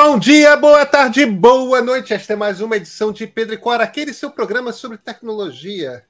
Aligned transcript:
Bom 0.00 0.16
dia, 0.16 0.56
boa 0.56 0.86
tarde, 0.86 1.26
boa 1.26 1.82
noite. 1.82 2.14
Esta 2.14 2.34
é 2.34 2.36
mais 2.36 2.60
uma 2.60 2.76
edição 2.76 3.10
de 3.10 3.26
Pedro 3.26 3.54
e 3.54 3.58
Cora, 3.58 3.82
aquele 3.82 4.14
seu 4.14 4.30
programa 4.30 4.72
sobre 4.72 4.96
tecnologia. 4.96 6.04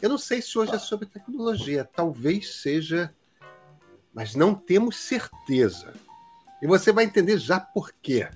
Eu 0.00 0.08
não 0.08 0.16
sei 0.16 0.40
se 0.40 0.56
hoje 0.56 0.72
é 0.72 0.78
sobre 0.78 1.04
tecnologia, 1.04 1.84
talvez 1.84 2.54
seja, 2.54 3.12
mas 4.14 4.36
não 4.36 4.54
temos 4.54 4.94
certeza. 4.98 5.94
E 6.62 6.66
você 6.68 6.92
vai 6.92 7.06
entender 7.06 7.38
já 7.38 7.58
por 7.58 7.90
quê. 8.00 8.28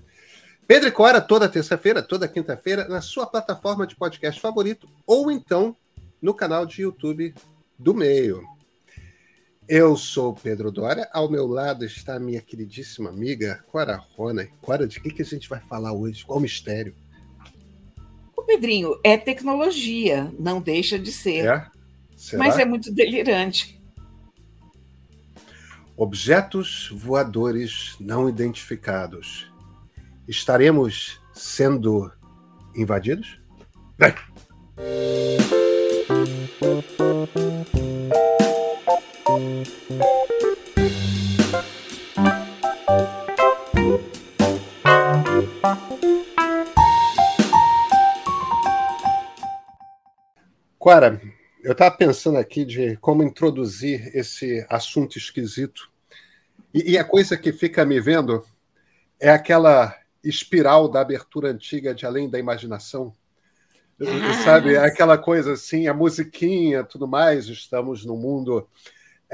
Pedro 0.67 0.89
e 0.89 0.93
Cora, 0.93 1.21
toda 1.21 1.49
terça-feira, 1.49 2.03
toda 2.03 2.27
quinta-feira, 2.27 2.89
na 2.89 3.01
sua 3.01 3.25
plataforma 3.25 3.87
de 3.87 3.95
podcast 3.95 4.41
favorito, 4.41 4.89
ou 5.07 5.31
então 5.31 5.77
no 6.21 6.35
canal 6.35 6.67
de 6.67 6.83
YouTube 6.83 7.33
do 7.79 7.95
Meio. 7.95 8.45
Eu 9.75 9.97
sou 9.97 10.35
Pedro 10.35 10.71
Dória, 10.71 11.09
ao 11.15 11.31
meu 11.31 11.47
lado 11.47 11.83
está 11.83 12.17
a 12.17 12.21
minha 12.21 12.43
queridíssima 12.43 13.09
amiga 13.09 13.65
Cora 13.73 13.97
Rona. 13.97 14.47
Cora, 14.61 14.87
de 14.87 15.01
que, 15.01 15.11
que 15.11 15.23
a 15.23 15.25
gente 15.25 15.49
vai 15.49 15.61
falar 15.61 15.95
hoje? 15.95 16.27
Qual 16.27 16.39
o 16.39 16.43
mistério? 16.43 16.95
O 18.37 18.43
Pedrinho, 18.43 19.01
é 19.03 19.17
tecnologia, 19.17 20.31
não 20.39 20.61
deixa 20.61 20.99
de 20.99 21.11
ser. 21.11 21.47
É? 21.47 21.67
Mas 22.37 22.59
é 22.59 22.67
muito 22.67 22.93
delirante. 22.93 23.81
Objetos 25.97 26.91
voadores 26.93 27.97
não 27.99 28.29
identificados. 28.29 29.51
Estaremos 30.29 31.19
sendo 31.33 32.13
invadidos? 32.77 33.41
Vem! 33.99 34.13
Cora, 50.83 51.23
eu 51.63 51.73
estava 51.73 51.97
pensando 51.97 52.39
aqui 52.39 52.65
de 52.65 52.97
como 52.97 53.23
introduzir 53.23 54.11
esse 54.17 54.67
assunto 54.69 55.17
esquisito. 55.17 55.89
E, 56.75 56.93
e, 56.93 56.99
a 56.99 57.05
coisa 57.05 57.37
que 57.37 57.53
fica 57.53 57.85
me 57.85 58.01
vendo 58.01 58.45
é 59.21 59.31
aquela 59.31 59.97
espiral 60.25 60.89
da 60.89 61.01
abertura 61.01 61.51
antiga 61.51 61.95
de 61.95 62.05
Além 62.05 62.29
da 62.29 62.39
Imaginação. 62.39 63.15
Ah. 64.01 64.43
Sabe, 64.45 64.77
aquela 64.77 65.17
coisa 65.17 65.53
assim, 65.53 65.87
a 65.87 65.95
musiquinha, 65.95 66.83
tudo 66.83 67.07
mais. 67.07 67.47
Estamos 67.47 68.05
num 68.05 68.17
mundo 68.17 68.69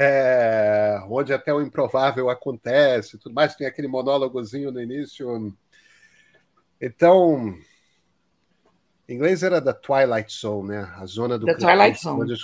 é, 0.01 1.03
onde 1.11 1.33
até 1.33 1.53
o 1.53 1.61
improvável 1.61 2.31
acontece, 2.31 3.19
tudo 3.19 3.35
mais. 3.35 3.57
Tem 3.57 3.67
aquele 3.67 3.89
monólogozinho 3.89 4.71
no 4.71 4.81
início. 4.81 5.53
Então, 6.81 7.53
em 9.09 9.15
inglês 9.15 9.43
era 9.43 9.61
da 9.61 9.75
Twilight 9.75 10.33
Zone, 10.33 10.69
né? 10.69 10.89
A 10.97 11.05
zona 11.05 11.37
do 11.37 11.47
The 11.47 11.55
Twilight 11.55 12.01
Zone. 12.01 12.23
Onde, 12.23 12.35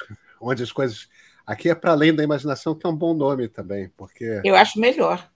onde 0.40 0.62
as 0.64 0.72
coisas. 0.72 1.08
Aqui 1.46 1.70
é 1.70 1.74
para 1.76 1.92
além 1.92 2.12
da 2.12 2.24
imaginação, 2.24 2.74
que 2.74 2.84
é 2.84 2.90
um 2.90 2.96
bom 2.96 3.14
nome 3.14 3.46
também, 3.46 3.88
porque. 3.96 4.40
Eu 4.44 4.56
acho 4.56 4.80
melhor. 4.80 5.30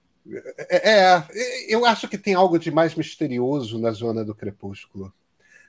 É, 0.58 0.90
é, 0.90 1.24
eu 1.68 1.86
acho 1.86 2.08
que 2.08 2.18
tem 2.18 2.34
algo 2.34 2.58
de 2.58 2.70
mais 2.72 2.96
misterioso 2.96 3.78
na 3.78 3.92
zona 3.92 4.24
do 4.24 4.34
crepúsculo. 4.34 5.12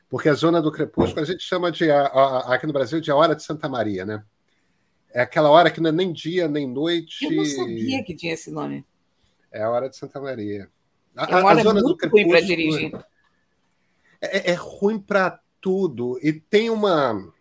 Porque 0.09 0.27
a 0.27 0.33
zona 0.33 0.59
do 0.59 0.71
crepúsculo 0.71 1.21
a 1.21 1.25
gente 1.25 1.43
chama 1.43 1.71
de, 1.71 1.91
aqui 1.91 2.65
no 2.65 2.73
Brasil, 2.73 2.99
de 2.99 3.11
a 3.11 3.15
hora 3.15 3.35
de 3.35 3.43
Santa 3.43 3.69
Maria, 3.69 4.03
né? 4.03 4.23
É 5.11 5.21
aquela 5.21 5.49
hora 5.49 5.71
que 5.71 5.81
não 5.81 5.89
é 5.89 5.93
nem 5.93 6.13
dia 6.13 6.47
nem 6.47 6.67
noite. 6.67 7.25
Eu 7.25 7.31
não 7.31 7.45
sabia 7.45 8.03
que 8.03 8.15
tinha 8.15 8.33
esse 8.33 8.51
nome. 8.51 8.85
É 9.51 9.63
a 9.63 9.69
hora 9.69 9.89
de 9.89 9.97
Santa 9.97 10.19
Maria. 10.19 10.69
A, 11.15 11.25
é 11.25 11.35
uma 11.35 11.49
hora 11.49 11.59
a 11.59 11.63
zona 11.63 11.81
muito 11.81 12.07
ruim 12.07 12.27
para 12.27 12.41
dirigir. 12.41 12.91
É, 14.21 14.51
é 14.51 14.53
ruim 14.53 14.99
para 14.99 15.39
tudo 15.61 16.19
e 16.21 16.33
tem 16.33 16.69
uma 16.69 17.33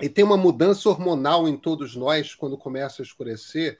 e 0.00 0.08
tem 0.08 0.24
uma 0.24 0.36
mudança 0.36 0.88
hormonal 0.88 1.48
em 1.48 1.56
todos 1.56 1.96
nós 1.96 2.34
quando 2.34 2.56
começa 2.56 3.02
a 3.02 3.04
escurecer 3.04 3.78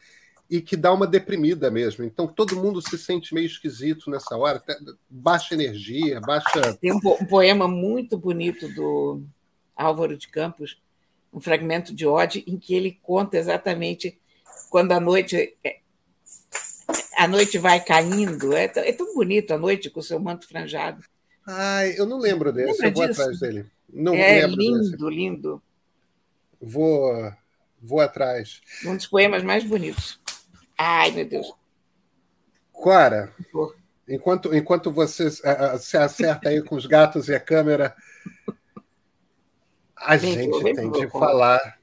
e 0.50 0.60
que 0.60 0.76
dá 0.76 0.92
uma 0.92 1.06
deprimida 1.06 1.70
mesmo. 1.70 2.04
Então 2.04 2.26
todo 2.26 2.56
mundo 2.56 2.82
se 2.82 2.98
sente 2.98 3.34
meio 3.34 3.46
esquisito 3.46 4.10
nessa 4.10 4.36
hora, 4.36 4.62
baixa 5.08 5.54
energia, 5.54 6.20
baixa. 6.20 6.74
Tem 6.80 6.92
um, 6.92 7.00
poema 7.00 7.68
muito 7.68 8.18
bonito 8.18 8.68
do 8.74 9.22
Álvaro 9.76 10.16
de 10.16 10.28
Campos 10.28 10.80
um 11.32 11.40
fragmento 11.40 11.94
de 11.94 12.06
Ode 12.06 12.44
em 12.46 12.58
que 12.58 12.74
ele 12.74 12.98
conta 13.02 13.36
exatamente 13.36 14.18
quando 14.70 14.92
a 14.92 15.00
noite 15.00 15.56
é, 15.64 15.78
a 17.16 17.26
noite 17.26 17.58
vai 17.58 17.80
caindo. 17.84 18.54
É, 18.54 18.64
é 18.64 18.92
tão 18.92 19.14
bonito 19.14 19.52
a 19.52 19.58
noite 19.58 19.90
com 19.90 20.00
o 20.00 20.02
seu 20.02 20.18
manto 20.18 20.46
franjado. 20.46 21.04
Ai, 21.46 21.94
eu 21.96 22.06
não 22.06 22.18
lembro 22.18 22.52
desse, 22.52 22.84
eu 22.84 22.92
vou 22.92 23.06
disso? 23.06 23.20
atrás 23.20 23.40
dele. 23.40 23.66
Não 23.90 24.14
é 24.14 24.46
lindo, 24.46 24.90
desse. 24.90 25.04
lindo. 25.04 25.62
Vou, 26.60 27.32
vou 27.80 28.00
atrás. 28.00 28.60
Um 28.84 28.96
dos 28.96 29.06
poemas 29.06 29.42
mais 29.42 29.64
bonitos. 29.64 30.20
Ai, 30.76 31.10
meu 31.10 31.26
Deus. 31.26 31.52
Clara, 32.72 33.32
enquanto, 34.08 34.54
enquanto 34.54 34.92
você 34.92 35.30
se 35.30 35.96
acerta 35.96 36.50
aí 36.50 36.62
com 36.62 36.76
os 36.76 36.86
gatos 36.86 37.28
e 37.28 37.34
a 37.34 37.40
câmera, 37.40 37.96
a 40.00 40.16
gente 40.16 40.74
tem 40.74 40.90
de 40.90 41.08
falar. 41.08 41.78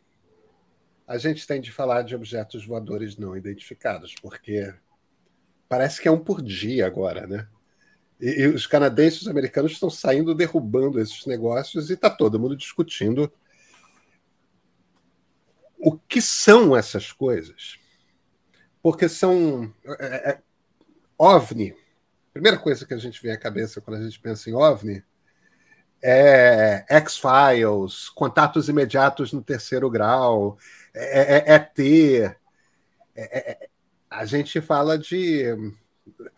A 1.07 1.17
gente 1.17 1.45
tem 1.45 1.61
de 1.61 1.71
falar 1.71 2.01
de 2.01 2.15
objetos 2.15 2.65
voadores 2.65 3.15
não 3.15 3.37
identificados, 3.37 4.15
porque 4.21 4.73
parece 5.69 6.01
que 6.01 6.07
é 6.07 6.11
um 6.11 6.19
por 6.19 6.41
dia 6.41 6.87
agora, 6.87 7.27
né? 7.27 7.47
E, 8.19 8.41
e 8.41 8.47
os 8.47 8.65
canadenses 8.65 9.19
e 9.19 9.21
os 9.23 9.27
americanos 9.27 9.73
estão 9.73 9.89
saindo 9.89 10.33
derrubando 10.33 10.99
esses 10.99 11.25
negócios 11.25 11.89
e 11.89 11.93
está 11.93 12.09
todo 12.09 12.39
mundo 12.39 12.55
discutindo 12.55 13.31
o 15.77 15.95
que 15.95 16.21
são 16.21 16.75
essas 16.75 17.11
coisas. 17.11 17.77
Porque 18.81 19.07
são. 19.07 19.71
É, 19.99 20.31
é, 20.31 20.41
OVNI. 21.17 21.75
Primeira 22.33 22.57
coisa 22.57 22.85
que 22.85 22.93
a 22.93 22.97
gente 22.97 23.21
vem 23.21 23.31
à 23.31 23.37
cabeça 23.37 23.79
quando 23.79 24.01
a 24.01 24.03
gente 24.03 24.19
pensa 24.19 24.49
em 24.49 24.53
OVNI 24.53 25.03
é 26.01 26.85
X-Files, 26.89 28.09
Contatos 28.09 28.69
Imediatos 28.69 29.33
no 29.33 29.41
Terceiro 29.41 29.89
Grau, 29.89 30.57
é, 30.93 31.53
é, 31.53 31.55
é, 31.55 33.51
é 33.51 33.69
a 34.09 34.25
gente 34.25 34.61
fala 34.61 34.97
de 34.97 35.45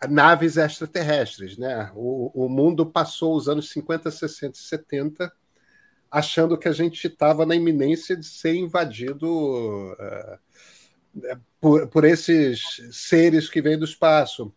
naves 0.08 0.56
extraterrestres, 0.56 1.56
né? 1.56 1.92
O, 1.94 2.46
o 2.46 2.48
mundo 2.48 2.86
passou 2.86 3.36
os 3.36 3.48
anos 3.48 3.70
50, 3.70 4.10
60 4.10 4.56
e 4.56 4.60
70 4.60 5.32
achando 6.10 6.56
que 6.56 6.68
a 6.68 6.72
gente 6.72 7.06
estava 7.06 7.44
na 7.44 7.54
iminência 7.54 8.16
de 8.16 8.24
ser 8.24 8.54
invadido 8.54 9.92
uh, 9.92 10.38
por, 11.60 11.86
por 11.88 12.04
esses 12.04 12.80
seres 12.90 13.48
que 13.48 13.60
vêm 13.60 13.78
do 13.78 13.84
espaço. 13.84 14.52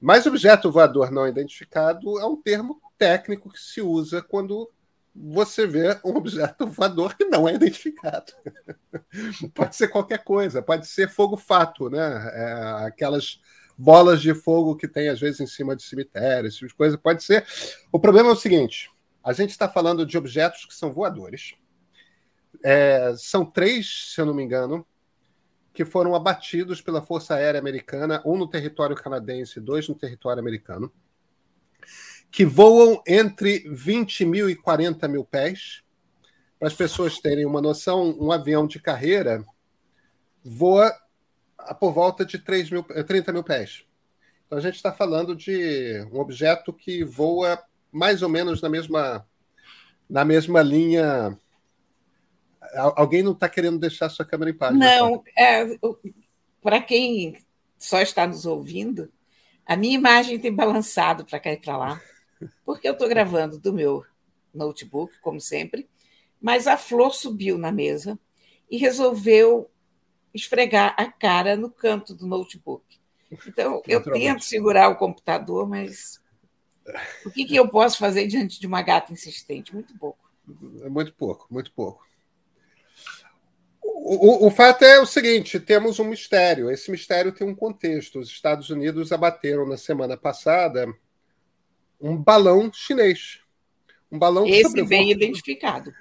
Mas 0.00 0.26
objeto 0.26 0.70
voador 0.70 1.10
não 1.10 1.26
identificado 1.26 2.20
é 2.20 2.24
um 2.24 2.40
termo 2.40 2.80
técnico 2.98 3.50
que 3.50 3.60
se 3.60 3.80
usa 3.80 4.20
quando 4.20 4.70
você 5.14 5.66
vê 5.66 5.98
um 6.04 6.16
objeto 6.16 6.66
voador 6.66 7.16
que 7.16 7.24
não 7.24 7.48
é 7.48 7.54
identificado. 7.54 8.32
pode 9.54 9.76
ser 9.76 9.88
qualquer 9.88 10.22
coisa, 10.22 10.62
pode 10.62 10.86
ser 10.86 11.08
fogo-fato, 11.08 11.88
né? 11.88 12.30
É, 12.34 12.86
aquelas 12.86 13.40
bolas 13.76 14.20
de 14.20 14.34
fogo 14.34 14.76
que 14.76 14.88
tem 14.88 15.08
às 15.08 15.20
vezes 15.20 15.40
em 15.40 15.46
cima 15.46 15.74
de 15.74 15.82
cemitérios, 15.82 16.54
tipo 16.54 16.68
de 16.68 16.74
coisa, 16.74 16.98
pode 16.98 17.22
ser. 17.22 17.46
O 17.90 17.98
problema 17.98 18.30
é 18.30 18.32
o 18.32 18.36
seguinte: 18.36 18.90
a 19.22 19.32
gente 19.32 19.50
está 19.50 19.68
falando 19.68 20.04
de 20.06 20.18
objetos 20.18 20.64
que 20.64 20.74
são 20.74 20.92
voadores. 20.92 21.54
É, 22.64 23.14
são 23.16 23.44
três, 23.44 24.12
se 24.14 24.20
eu 24.20 24.26
não 24.26 24.34
me 24.34 24.42
engano, 24.42 24.84
que 25.72 25.84
foram 25.84 26.14
abatidos 26.14 26.80
pela 26.80 27.00
Força 27.00 27.34
Aérea 27.34 27.60
Americana, 27.60 28.20
um 28.24 28.36
no 28.36 28.48
território 28.48 28.96
canadense, 28.96 29.60
dois 29.60 29.88
no 29.88 29.94
território 29.94 30.40
americano 30.40 30.92
que 32.30 32.44
voam 32.44 33.02
entre 33.06 33.60
20 33.70 34.24
mil 34.24 34.50
e 34.50 34.56
40 34.56 35.08
mil 35.08 35.24
pés. 35.24 35.82
Para 36.58 36.68
as 36.68 36.74
pessoas 36.74 37.18
terem 37.18 37.46
uma 37.46 37.62
noção, 37.62 38.16
um 38.18 38.32
avião 38.32 38.66
de 38.66 38.80
carreira 38.80 39.44
voa 40.44 40.92
por 41.78 41.92
volta 41.92 42.24
de 42.24 42.38
3 42.38 42.70
mil, 42.70 42.82
30 42.82 43.32
mil 43.32 43.44
pés. 43.44 43.84
Então 44.46 44.58
a 44.58 44.60
gente 44.60 44.76
está 44.76 44.92
falando 44.92 45.36
de 45.36 46.06
um 46.12 46.18
objeto 46.18 46.72
que 46.72 47.04
voa 47.04 47.62
mais 47.92 48.22
ou 48.22 48.28
menos 48.28 48.60
na 48.60 48.68
mesma, 48.68 49.26
na 50.08 50.24
mesma 50.24 50.62
linha. 50.62 51.38
Alguém 52.74 53.22
não 53.22 53.32
está 53.32 53.48
querendo 53.48 53.78
deixar 53.78 54.08
sua 54.08 54.24
câmera 54.24 54.50
em 54.50 54.54
paz? 54.54 54.76
Não, 54.76 55.22
é, 55.36 55.64
para 56.62 56.80
quem 56.80 57.38
só 57.78 58.00
está 58.00 58.26
nos 58.26 58.46
ouvindo, 58.46 59.10
a 59.64 59.76
minha 59.76 59.94
imagem 59.94 60.38
tem 60.38 60.52
balançado 60.52 61.24
para 61.24 61.38
cá 61.38 61.52
e 61.52 61.60
para 61.60 61.76
lá 61.76 62.00
porque 62.64 62.88
eu 62.88 62.92
estou 62.92 63.08
gravando 63.08 63.58
do 63.58 63.72
meu 63.72 64.04
notebook, 64.52 65.18
como 65.20 65.40
sempre, 65.40 65.88
mas 66.40 66.66
a 66.66 66.76
flor 66.76 67.12
subiu 67.12 67.58
na 67.58 67.72
mesa 67.72 68.18
e 68.70 68.76
resolveu 68.76 69.70
esfregar 70.32 70.94
a 70.96 71.10
cara 71.10 71.56
no 71.56 71.70
canto 71.70 72.14
do 72.14 72.26
notebook. 72.26 72.84
Então, 73.46 73.82
eu 73.86 74.02
tento 74.02 74.42
segurar 74.44 74.88
o 74.88 74.96
computador, 74.96 75.68
mas 75.68 76.20
o 77.24 77.30
que, 77.30 77.44
que 77.44 77.56
eu 77.56 77.68
posso 77.68 77.98
fazer 77.98 78.26
diante 78.26 78.58
de 78.58 78.66
uma 78.66 78.82
gata 78.82 79.12
insistente? 79.12 79.74
Muito 79.74 79.96
pouco. 79.98 80.18
É 80.82 80.88
muito 80.88 81.12
pouco, 81.12 81.46
muito 81.50 81.72
pouco. 81.72 82.06
O, 83.82 84.44
o, 84.44 84.46
o, 84.46 84.50
fato 84.50 84.84
é 84.84 84.98
o 85.00 85.06
seguinte: 85.06 85.60
temos 85.60 85.98
um 85.98 86.04
mistério. 86.04 86.70
Esse 86.70 86.90
mistério 86.90 87.32
tem 87.32 87.46
um 87.46 87.54
contexto. 87.54 88.18
Os 88.18 88.28
Estados 88.28 88.70
Unidos 88.70 89.12
abateram 89.12 89.66
na 89.66 89.76
semana 89.76 90.16
passada 90.16 90.86
um 92.00 92.16
balão 92.16 92.70
chinês. 92.72 93.40
Um 94.10 94.18
balão 94.18 94.46
Esse 94.46 94.82
bem 94.84 95.10
identificado. 95.10 95.92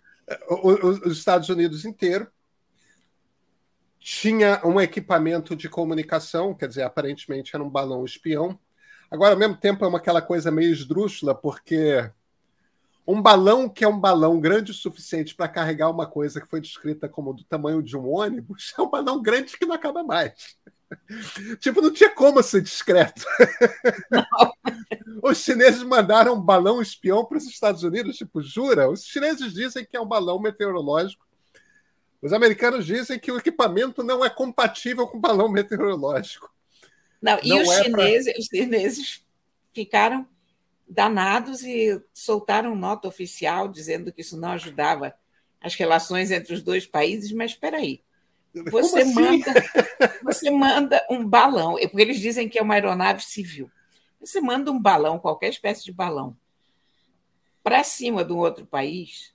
Os 0.50 1.18
Estados 1.18 1.50
Unidos 1.50 1.86
inteiro 1.86 2.28
tinha 4.00 4.62
um 4.64 4.80
equipamento 4.80 5.56
de 5.56 5.68
comunicação, 5.68 6.54
quer 6.54 6.70
dizer, 6.70 6.84
aparentemente 6.84 7.54
era 7.54 7.64
um 7.64 7.70
balão 7.70 8.06
espião. 8.06 8.58
Agora, 9.12 9.34
ao 9.34 9.40
mesmo 9.40 9.58
tempo, 9.58 9.84
é 9.84 9.88
uma 9.88 9.98
aquela 9.98 10.22
coisa 10.22 10.50
meio 10.50 10.72
esdrúxula, 10.72 11.36
porque 11.36 12.10
um 13.06 13.22
balão 13.22 13.70
que 13.70 13.84
é 13.86 13.88
um 13.88 14.00
balão 14.00 14.40
grande 14.40 14.72
o 14.72 14.74
suficiente 14.74 15.34
para 15.34 15.48
carregar 15.48 15.90
uma 15.90 16.06
coisa 16.06 16.42
que 16.42 16.48
foi 16.48 16.60
descrita 16.60 17.08
como 17.08 17.34
do 17.34 17.44
tamanho 17.46 17.82
de 17.82 17.98
um 17.98 18.08
ônibus 18.10 18.74
é 18.80 18.82
um 18.82 18.90
balão 18.90 19.22
grande 19.22 19.58
que 19.58 19.66
não 19.66 19.76
acaba 19.76 20.04
mais. 20.04 20.58
tipo, 21.60 21.82
não 21.82 21.92
tinha 21.92 22.10
como 22.10 22.44
ser 22.44 22.62
discreto. 22.62 23.26
Os 25.22 25.40
chineses 25.40 25.84
mandaram 25.84 26.36
um 26.36 26.42
balão 26.42 26.82
espião 26.82 27.26
para 27.26 27.38
os 27.38 27.46
Estados 27.46 27.84
Unidos, 27.84 28.18
tipo, 28.18 28.42
jura? 28.42 28.90
Os 28.90 29.04
chineses 29.04 29.54
dizem 29.54 29.86
que 29.86 29.98
é 29.98 30.02
um 30.02 30.08
balão 30.08 30.40
meteorológico 30.40 31.28
os 32.22 32.34
americanos 32.34 32.86
dizem 32.86 33.20
que 33.20 33.32
o 33.32 33.38
equipamento 33.38 34.04
não 34.04 34.26
é 34.26 34.30
compatível 34.30 35.08
com 35.08 35.20
balão 35.20 35.50
meteorológico. 35.50 36.52
Não, 37.22 37.40
e 37.44 37.50
não 37.50 37.62
os, 37.62 37.70
é 37.70 37.84
chineses, 37.84 38.34
pra... 38.34 38.40
os 38.40 38.46
chineses 38.48 39.26
ficaram 39.74 40.28
danados 40.88 41.64
e 41.64 42.02
soltaram 42.14 42.76
nota 42.76 43.08
oficial 43.08 43.68
dizendo 43.68 44.12
que 44.12 44.22
isso 44.22 44.38
não 44.38 44.52
ajudava 44.52 45.14
as 45.62 45.76
relações 45.76 46.32
entre 46.32 46.54
os 46.54 46.64
dois 46.64 46.86
países, 46.86 47.32
mas 47.32 47.52
espera 47.52 47.78
aí. 47.78 48.02
Você 48.72 49.02
assim? 49.02 49.14
manda, 49.14 49.54
você 50.24 50.50
manda 50.50 51.06
um 51.10 51.28
balão, 51.28 51.74
porque 51.74 52.02
eles 52.02 52.20
dizem 52.20 52.50
que 52.50 52.58
é 52.58 52.62
uma 52.62 52.74
aeronave 52.74 53.24
civil. 53.24 53.70
Você 54.20 54.42
manda 54.42 54.72
um 54.72 54.80
balão, 54.80 55.20
qualquer 55.20 55.50
espécie 55.50 55.84
de 55.84 55.92
balão, 55.92 56.36
para 57.64 57.84
cima 57.84 58.24
de 58.24 58.34
um 58.34 58.38
outro 58.38 58.66
país, 58.66 59.34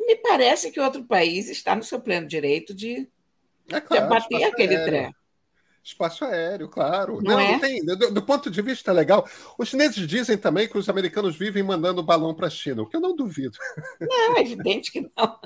me 0.00 0.16
parece 0.16 0.70
que 0.70 0.80
outro 0.80 1.04
país 1.04 1.48
está 1.48 1.74
no 1.74 1.82
seu 1.82 2.00
pleno 2.00 2.26
direito 2.26 2.72
de, 2.72 3.08
é 3.68 3.80
claro, 3.80 3.88
de 3.88 3.98
abater 3.98 4.44
aquele 4.44 4.76
aéreo. 4.76 4.86
trem. 4.86 5.14
Espaço 5.82 6.24
aéreo, 6.24 6.68
claro. 6.68 7.20
Não, 7.22 7.32
não, 7.32 7.40
é? 7.40 7.52
não 7.52 7.60
tem, 7.60 7.84
do, 7.84 8.12
do, 8.12 8.22
ponto 8.22 8.50
de 8.50 8.60
vista 8.60 8.92
legal, 8.92 9.28
os 9.56 9.68
chineses 9.68 10.06
dizem 10.06 10.36
também 10.36 10.68
que 10.68 10.78
os 10.78 10.88
americanos 10.88 11.36
vivem 11.36 11.62
mandando 11.62 12.02
balão 12.02 12.34
para 12.34 12.48
a 12.48 12.50
China, 12.50 12.82
o 12.82 12.86
que 12.86 12.96
eu 12.96 13.00
não 13.00 13.14
duvido. 13.14 13.56
Não, 14.00 14.36
é 14.36 14.40
evidente 14.40 14.90
que 14.90 15.00
não. 15.00 15.40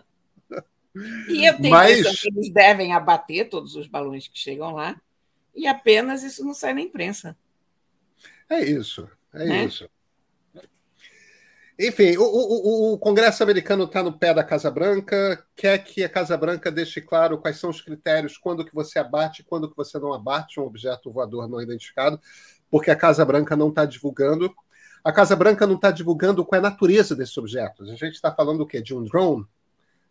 E 1.28 1.46
eu 1.46 1.56
tenho 1.56 1.70
Mas... 1.70 2.20
que 2.20 2.28
eles 2.28 2.50
devem 2.52 2.92
abater 2.92 3.48
todos 3.48 3.76
os 3.76 3.86
balões 3.86 4.28
que 4.28 4.38
chegam 4.38 4.74
lá, 4.74 5.00
e 5.54 5.66
apenas 5.66 6.22
isso 6.22 6.44
não 6.44 6.54
sai 6.54 6.74
na 6.74 6.80
imprensa. 6.80 7.36
É 8.50 8.60
isso, 8.60 9.08
é 9.32 9.44
né? 9.44 9.64
isso. 9.64 9.88
Enfim, 11.82 12.14
o, 12.18 12.22
o, 12.22 12.92
o 12.92 12.98
Congresso 12.98 13.42
americano 13.42 13.84
está 13.84 14.02
no 14.02 14.12
pé 14.12 14.34
da 14.34 14.44
Casa 14.44 14.70
Branca, 14.70 15.42
quer 15.56 15.78
que 15.78 16.04
a 16.04 16.10
Casa 16.10 16.36
Branca 16.36 16.70
deixe 16.70 17.00
claro 17.00 17.38
quais 17.38 17.58
são 17.58 17.70
os 17.70 17.80
critérios, 17.80 18.36
quando 18.36 18.66
que 18.66 18.74
você 18.74 18.98
abate, 18.98 19.42
quando 19.42 19.70
que 19.70 19.76
você 19.76 19.98
não 19.98 20.12
abate 20.12 20.60
um 20.60 20.64
objeto 20.64 21.10
voador 21.10 21.48
não 21.48 21.62
identificado, 21.62 22.20
porque 22.70 22.90
a 22.90 22.96
Casa 22.96 23.24
Branca 23.24 23.56
não 23.56 23.70
está 23.70 23.86
divulgando. 23.86 24.54
A 25.02 25.10
Casa 25.10 25.34
Branca 25.34 25.66
não 25.66 25.76
está 25.76 25.90
divulgando 25.90 26.44
qual 26.44 26.60
é 26.60 26.66
a 26.66 26.70
natureza 26.70 27.16
desses 27.16 27.38
objetos. 27.38 27.88
A 27.88 27.94
gente 27.94 28.14
está 28.14 28.30
falando 28.30 28.60
o 28.60 28.66
quê? 28.66 28.82
De 28.82 28.94
um 28.94 29.02
drone? 29.02 29.46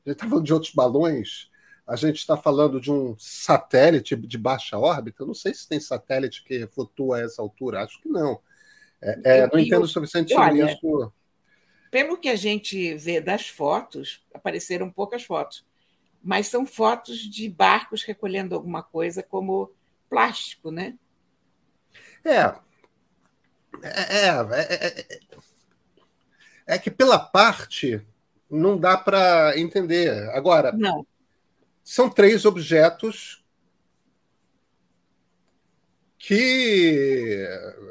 A 0.06 0.10
gente 0.10 0.16
está 0.16 0.28
falando 0.28 0.46
de 0.46 0.54
outros 0.54 0.74
balões? 0.74 1.49
A 1.90 1.96
gente 1.96 2.18
está 2.18 2.38
falando 2.38 2.80
de 2.80 2.92
um 2.92 3.16
satélite 3.18 4.16
de 4.16 4.38
baixa 4.38 4.78
órbita? 4.78 5.24
Eu 5.24 5.28
não 5.28 5.34
sei 5.34 5.54
se 5.54 5.68
tem 5.68 5.80
satélite 5.80 6.44
que 6.44 6.68
flutua 6.68 7.18
a 7.18 7.22
essa 7.22 7.42
altura. 7.42 7.84
Acho 7.84 8.00
que 8.02 8.08
não. 8.08 8.40
É, 9.02 9.20
é, 9.24 9.48
não 9.52 9.60
entendo 9.60 9.84
o 9.84 9.88
suficiente 9.88 10.34
sobre 10.34 10.66
isso 10.66 11.12
pelo 11.90 12.18
que 12.18 12.30
a 12.30 12.36
gente 12.36 12.94
vê 12.96 13.20
das 13.20 13.48
fotos, 13.48 14.24
apareceram 14.34 14.90
poucas 14.90 15.24
fotos, 15.24 15.66
mas 16.22 16.48
são 16.48 16.66
fotos 16.66 17.18
de 17.18 17.50
barcos 17.50 18.04
recolhendo 18.04 18.56
alguma 18.56 18.84
coisa 18.84 19.24
como 19.24 19.72
plástico, 20.10 20.72
né? 20.72 20.96
É. 22.24 22.54
É, 23.82 24.28
é, 24.28 25.08
é, 25.08 25.20
é 26.68 26.80
que 26.80 26.92
pela 26.92 27.18
parte 27.18 28.02
não 28.50 28.78
dá 28.78 28.98
para 28.98 29.58
entender. 29.58 30.30
Agora, 30.32 30.72
não. 30.72 31.06
São 31.90 32.08
três 32.08 32.46
objetos 32.46 33.44
que 36.20 37.48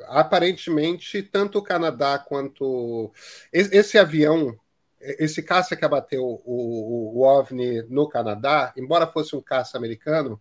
aparentemente 0.06 1.20
tanto 1.20 1.58
o 1.58 1.62
Canadá 1.62 2.16
quanto 2.16 3.12
esse 3.52 3.98
avião, 3.98 4.56
esse 5.00 5.42
caça 5.42 5.74
que 5.74 5.84
abateu 5.84 6.22
o, 6.22 7.18
o, 7.18 7.22
OVNI 7.22 7.86
no 7.88 8.08
Canadá, 8.08 8.72
embora 8.76 9.04
fosse 9.04 9.34
um 9.34 9.42
caça 9.42 9.76
americano, 9.76 10.40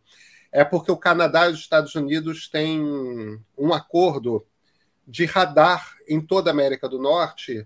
é 0.51 0.63
porque 0.63 0.91
o 0.91 0.97
Canadá 0.97 1.49
e 1.49 1.53
os 1.53 1.59
Estados 1.59 1.95
Unidos 1.95 2.47
têm 2.47 2.79
um 3.57 3.73
acordo 3.73 4.45
de 5.07 5.25
radar 5.25 5.95
em 6.07 6.21
toda 6.21 6.51
a 6.51 6.53
América 6.53 6.87
do 6.87 6.99
Norte 6.99 7.65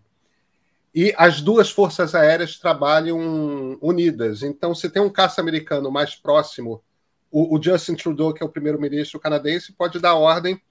e 0.94 1.14
as 1.18 1.42
duas 1.42 1.70
forças 1.70 2.14
aéreas 2.14 2.58
trabalham 2.58 3.78
unidas. 3.82 4.44
Então, 4.44 4.76
se 4.76 4.90
tem 4.90 5.02
um 5.02 5.10
caça 5.10 5.40
americano 5.40 5.90
mais 5.90 6.16
próximo 6.16 6.84
o, 7.32 7.58
o 7.58 7.64
Justin 7.64 7.96
Trudeau, 7.96 8.34
que 8.34 8.44
é 8.44 8.46
o 8.46 8.50
primeiro-ministro 8.50 9.20
canadense, 9.20 9.72
pode 9.72 10.00
dar 10.00 10.16
ordem. 10.16 10.62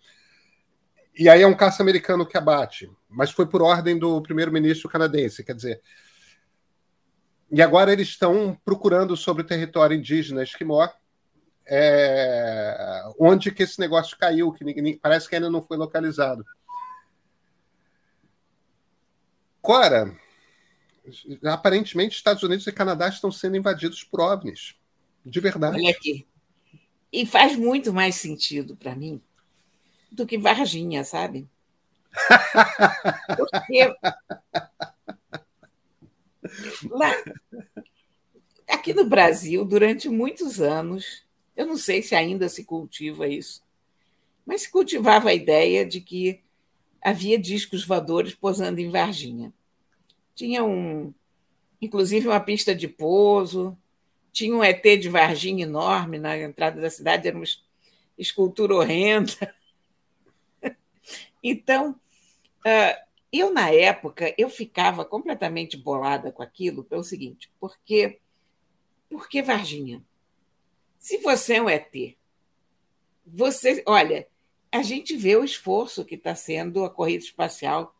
E 1.18 1.28
aí 1.28 1.42
é 1.42 1.46
um 1.46 1.56
caça 1.56 1.82
americano 1.82 2.26
que 2.26 2.36
abate, 2.36 2.90
mas 3.08 3.30
foi 3.30 3.46
por 3.46 3.62
ordem 3.62 3.98
do 3.98 4.20
primeiro-ministro 4.22 4.88
canadense, 4.88 5.42
quer 5.42 5.54
dizer. 5.54 5.80
E 7.50 7.60
agora 7.60 7.92
eles 7.92 8.08
estão 8.08 8.56
procurando 8.64 9.16
sobre 9.16 9.42
o 9.42 9.46
território 9.46 9.96
indígena 9.96 10.42
esquimó, 10.42 10.86
é, 11.66 13.02
onde 13.18 13.50
que 13.50 13.62
esse 13.62 13.80
negócio 13.80 14.16
caiu, 14.18 14.52
que 14.52 14.64
ninguém, 14.64 14.98
parece 14.98 15.28
que 15.28 15.34
ainda 15.34 15.50
não 15.50 15.62
foi 15.62 15.76
localizado. 15.76 16.44
Cora, 19.60 20.16
aparentemente 21.44 22.16
Estados 22.16 22.42
Unidos 22.42 22.66
e 22.66 22.72
Canadá 22.72 23.08
estão 23.08 23.30
sendo 23.30 23.56
invadidos 23.56 24.02
por 24.04 24.20
OVNIs. 24.20 24.74
De 25.24 25.40
verdade. 25.40 25.76
Olha 25.76 25.90
aqui. 25.90 26.26
E 27.12 27.26
faz 27.26 27.56
muito 27.56 27.92
mais 27.92 28.14
sentido 28.14 28.76
para 28.76 28.94
mim 28.94 29.20
do 30.10 30.26
que 30.26 30.38
Varginha, 30.38 31.04
sabe? 31.04 31.48
Porque 33.36 33.94
lá, 36.90 37.14
aqui 38.68 38.92
no 38.92 39.04
Brasil, 39.04 39.64
durante 39.64 40.08
muitos 40.08 40.60
anos, 40.60 41.24
eu 41.56 41.66
não 41.66 41.76
sei 41.76 42.02
se 42.02 42.14
ainda 42.14 42.48
se 42.48 42.64
cultiva 42.64 43.28
isso, 43.28 43.62
mas 44.44 44.62
se 44.62 44.70
cultivava 44.70 45.28
a 45.28 45.34
ideia 45.34 45.86
de 45.86 46.00
que 46.00 46.42
havia 47.02 47.38
discos 47.38 47.84
voadores 47.84 48.34
posando 48.34 48.80
em 48.80 48.90
Varginha. 48.90 49.52
Tinha 50.34 50.64
um, 50.64 51.12
inclusive 51.80 52.28
uma 52.28 52.40
pista 52.40 52.74
de 52.74 52.88
pouso, 52.88 53.76
tinha 54.32 54.54
um 54.54 54.62
ET 54.62 54.82
de 54.82 55.08
Varginha 55.08 55.64
enorme 55.64 56.18
na 56.18 56.36
entrada 56.36 56.80
da 56.80 56.90
cidade, 56.90 57.28
era 57.28 57.36
uma 57.36 57.46
escultura 58.18 58.74
horrenda. 58.74 59.32
Então, 61.42 61.98
ah, 62.66 63.02
eu, 63.32 63.52
na 63.52 63.70
época, 63.70 64.34
eu 64.36 64.50
ficava 64.50 65.04
completamente 65.04 65.76
bolada 65.76 66.30
com 66.30 66.42
aquilo 66.42 66.84
pelo 66.84 67.02
seguinte, 67.02 67.50
porque, 67.58 68.18
porque 69.08 69.40
Varginha, 69.40 70.04
se 70.98 71.16
você 71.18 71.54
é 71.54 71.62
um 71.62 71.68
ET, 71.68 72.16
você, 73.26 73.82
olha, 73.86 74.28
a 74.72 74.82
gente 74.82 75.16
vê 75.16 75.36
o 75.36 75.44
esforço 75.44 76.04
que 76.04 76.14
está 76.14 76.34
sendo 76.34 76.84
a 76.84 76.90
corrida 76.90 77.24
espacial 77.24 77.94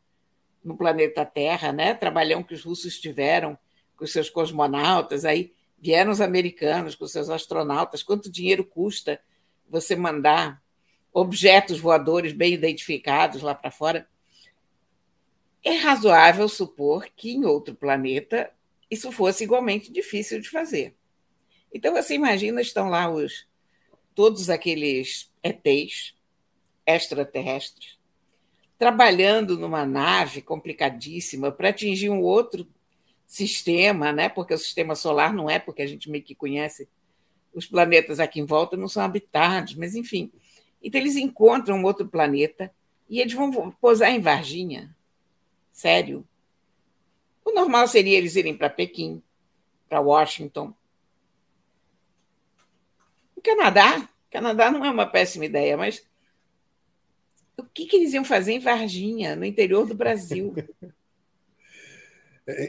no 0.63 0.77
planeta 0.77 1.25
Terra, 1.25 1.73
né? 1.73 1.95
Trabalhão 1.95 2.43
que 2.43 2.55
os 2.55 2.63
russos 2.63 2.99
tiveram 2.99 3.59
com 3.97 4.05
os 4.05 4.13
seus 4.13 4.31
cosmonautas 4.31 5.25
aí 5.25 5.53
Vieram 5.81 6.13
os 6.13 6.21
americanos 6.21 6.95
com 6.95 7.07
seus 7.07 7.31
astronautas. 7.31 8.03
Quanto 8.03 8.31
dinheiro 8.31 8.63
custa 8.65 9.19
você 9.69 9.97
mandar 9.97 10.63
objetos 11.11 11.81
voadores 11.81 12.35
bem 12.35 12.53
identificados 12.53 13.41
lá 13.41 13.55
para 13.55 13.71
fora? 13.71 14.07
É 15.65 15.77
razoável 15.77 16.49
supor 16.49 17.09
que 17.17 17.31
em 17.31 17.47
outro 17.47 17.75
planeta 17.75 18.53
isso 18.91 19.11
fosse 19.11 19.45
igualmente 19.45 19.91
difícil 19.91 20.41
de 20.41 20.51
fazer. 20.51 20.95
Então 21.73 21.95
você 21.95 22.15
imagina, 22.15 22.61
estão 22.61 22.91
lá 22.91 23.09
os 23.09 23.49
todos 24.15 24.51
aqueles 24.51 25.33
ETs 25.43 26.15
extraterrestres, 26.95 27.99
trabalhando 28.79 29.59
numa 29.59 29.85
nave 29.85 30.43
complicadíssima 30.43 31.53
para 31.53 31.69
atingir 31.69 32.11
um 32.11 32.21
outro 32.21 32.67
sistema, 33.27 34.13
né? 34.13 34.29
porque 34.29 34.55
o 34.55 34.59
sistema 34.59 34.95
solar 34.95 35.33
não 35.33 35.49
é, 35.49 35.59
porque 35.59 35.83
a 35.83 35.87
gente 35.87 36.11
meio 36.11 36.25
que 36.25 36.35
conhece 36.35 36.89
os 37.55 37.67
planetas 37.67 38.21
aqui 38.21 38.41
em 38.41 38.45
volta, 38.45 38.77
não 38.77 38.89
são 38.89 39.03
habitados, 39.03 39.75
mas 39.75 39.95
enfim. 39.95 40.31
Então, 40.83 41.01
eles 41.01 41.17
encontram 41.17 41.77
um 41.77 41.85
outro 41.85 42.09
planeta 42.09 42.73
e 43.09 43.21
eles 43.21 43.35
vão 43.35 43.71
pousar 43.73 44.11
em 44.11 44.21
Varginha. 44.21 44.95
Sério. 45.73 46.27
O 47.45 47.53
normal 47.53 47.89
seria 47.89 48.17
eles 48.17 48.37
irem 48.37 48.57
para 48.57 48.71
Pequim, 48.71 49.23
para 49.89 50.01
Washington. 50.01 50.73
O 53.35 53.41
Canadá, 53.41 54.09
Canadá 54.31 54.71
não 54.71 54.85
é 54.85 54.91
uma 54.91 55.07
péssima 55.07 55.45
ideia, 55.45 55.77
mas 55.77 56.07
o 57.61 57.67
que, 57.73 57.87
que 57.87 57.97
eles 57.97 58.13
iam 58.13 58.25
fazer 58.25 58.53
em 58.53 58.59
Varginha, 58.59 59.37
no 59.37 59.45
interior 59.45 59.87
do 59.87 59.95
Brasil? 59.95 60.55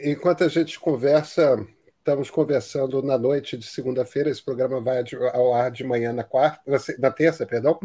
Enquanto 0.04 0.44
a 0.44 0.48
gente 0.48 0.78
conversa, 0.78 1.66
estamos 1.98 2.30
conversando 2.30 3.02
na 3.02 3.18
noite 3.18 3.56
de 3.56 3.66
segunda-feira, 3.66 4.30
esse 4.30 4.42
programa 4.42 4.80
vai 4.80 5.02
ao 5.32 5.54
ar 5.54 5.70
de 5.70 5.82
manhã 5.82 6.12
na 6.12 6.22
quarta, 6.22 6.62
na 6.98 7.10
terça, 7.10 7.44
perdão. 7.44 7.78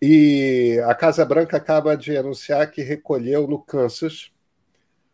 E 0.00 0.80
a 0.86 0.94
Casa 0.94 1.24
Branca 1.24 1.56
acaba 1.56 1.96
de 1.96 2.16
anunciar 2.16 2.70
que 2.70 2.82
recolheu 2.82 3.46
no 3.46 3.62
Kansas 3.62 4.32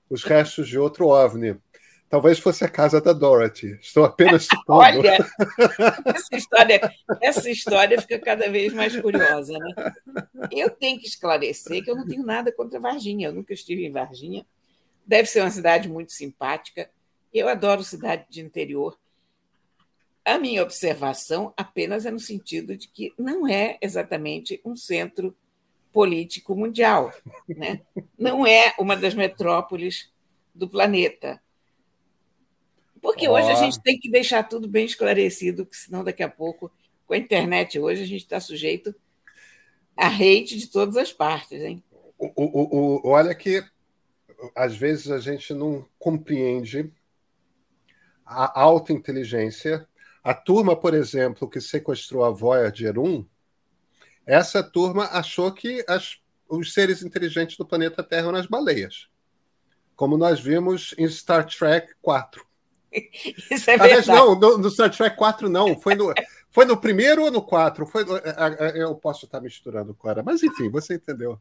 os 0.09 0.25
restos 0.25 0.69
de 0.69 0.79
outro 0.79 1.09
OVNI. 1.09 1.59
Talvez 2.11 2.41
fosse 2.41 2.65
a 2.65 2.69
casa 2.69 3.01
da 3.01 3.13
Dorothy. 3.13 3.79
Estou 3.81 4.05
apenas 4.05 4.43
supondo. 4.51 4.81
Olha, 4.81 5.17
essa 6.07 6.37
história, 6.37 6.95
essa 7.23 7.49
história 7.49 8.01
fica 8.01 8.19
cada 8.19 8.51
vez 8.51 8.73
mais 8.73 9.01
curiosa. 9.01 9.57
Né? 9.57 9.93
Eu 10.51 10.69
tenho 10.71 10.99
que 10.99 11.07
esclarecer 11.07 11.85
que 11.85 11.89
eu 11.89 11.95
não 11.95 12.05
tenho 12.05 12.25
nada 12.25 12.51
contra 12.51 12.81
Varginha. 12.81 13.29
Eu 13.29 13.33
nunca 13.33 13.55
estive 13.55 13.87
em 13.87 13.93
Varginha. 13.93 14.45
Deve 15.07 15.29
ser 15.29 15.41
uma 15.41 15.53
cidade 15.53 15.89
muito 15.89 16.11
simpática. 16.11 16.91
Eu 17.33 17.49
adoro 17.49 17.85
cidade 17.85 18.27
de 18.29 18.41
interior. 18.41 18.99
A 20.25 20.37
minha 20.37 20.65
observação 20.65 21.55
apenas 21.57 22.07
é 22.07 22.11
no 22.11 22.19
sentido 22.19 22.77
de 22.77 22.89
que 22.89 23.15
não 23.17 23.47
é 23.47 23.79
exatamente 23.81 24.61
um 24.65 24.75
centro 24.75 25.33
político 25.93 26.57
mundial. 26.57 27.13
Né? 27.49 27.83
Não 28.19 28.45
é 28.45 28.75
uma 28.81 28.97
das 28.97 29.15
metrópoles 29.15 30.11
do 30.53 30.69
planeta. 30.69 31.41
Porque 33.01 33.29
oh. 33.29 33.33
hoje 33.33 33.51
a 33.51 33.55
gente 33.55 33.81
tem 33.81 33.99
que 33.99 34.11
deixar 34.11 34.43
tudo 34.43 34.69
bem 34.69 34.85
esclarecido, 34.85 35.65
porque 35.65 35.79
senão 35.79 36.05
daqui 36.05 36.23
a 36.23 36.29
pouco, 36.29 36.71
com 37.07 37.15
a 37.15 37.19
internet 37.19 37.79
hoje, 37.79 38.03
a 38.03 38.07
gente 38.07 38.23
está 38.23 38.41
sujeito 38.41 38.95
a 39.97 40.09
hate 40.09 40.57
de 40.57 40.69
todas 40.69 40.97
as 40.97 41.13
partes. 41.13 41.61
Hein? 41.61 41.83
O, 42.19 42.27
o, 42.37 43.07
o, 43.07 43.09
olha 43.09 43.35
que 43.35 43.63
às 44.55 44.75
vezes 44.77 45.11
a 45.11 45.19
gente 45.19 45.53
não 45.53 45.87
compreende 45.99 46.93
a 48.25 48.61
alta 48.61 48.93
inteligência. 48.93 49.87
A 50.23 50.33
turma, 50.35 50.77
por 50.77 50.95
exemplo, 50.95 51.49
que 51.49 51.61
sequestrou 51.61 52.25
a 52.25 52.31
Voyager 52.31 52.99
1, 52.99 53.27
essa 54.27 54.63
turma 54.63 55.07
achou 55.07 55.51
que 55.53 55.85
as, 55.89 56.19
os 56.49 56.73
seres 56.73 57.03
inteligentes 57.03 57.57
do 57.57 57.67
planeta 57.67 58.03
Terra 58.03 58.29
eram 58.29 58.39
as 58.39 58.47
baleias, 58.47 59.09
como 59.97 60.17
nós 60.17 60.41
vimos 60.41 60.95
em 60.99 61.09
Star 61.09 61.47
Trek 61.47 61.95
4. 62.01 62.50
Isso 63.51 63.71
é 63.71 63.75
Aliás, 63.75 64.07
verdade. 64.07 64.19
não, 64.19 64.35
no, 64.39 64.59
no, 64.59 64.71
Star 64.71 64.91
Trek 64.91 65.17
4 65.17 65.49
não, 65.49 65.79
foi 65.79 65.95
no, 65.95 66.13
foi 66.51 66.65
no 66.65 66.77
primeiro 66.77 67.23
ou 67.23 67.31
no 67.31 67.43
4? 67.43 67.87
Foi 67.87 68.05
no, 68.05 68.17
eu 68.75 68.95
posso 68.95 69.25
estar 69.25 69.41
misturando, 69.41 69.95
Cora, 69.95 70.23
mas 70.23 70.43
enfim, 70.43 70.69
você 70.69 70.95
entendeu. 70.95 71.39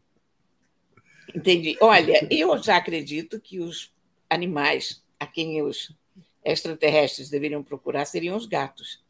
Entendi. 1.35 1.77
Olha, 1.81 2.27
eu 2.31 2.57
já 2.61 2.77
acredito 2.77 3.39
que 3.39 3.59
os 3.59 3.91
animais 4.29 5.03
a 5.19 5.27
quem 5.27 5.61
os 5.61 5.95
extraterrestres 6.43 7.29
deveriam 7.29 7.63
procurar 7.63 8.05
seriam 8.05 8.37
os 8.37 8.45
gatos. 8.45 9.03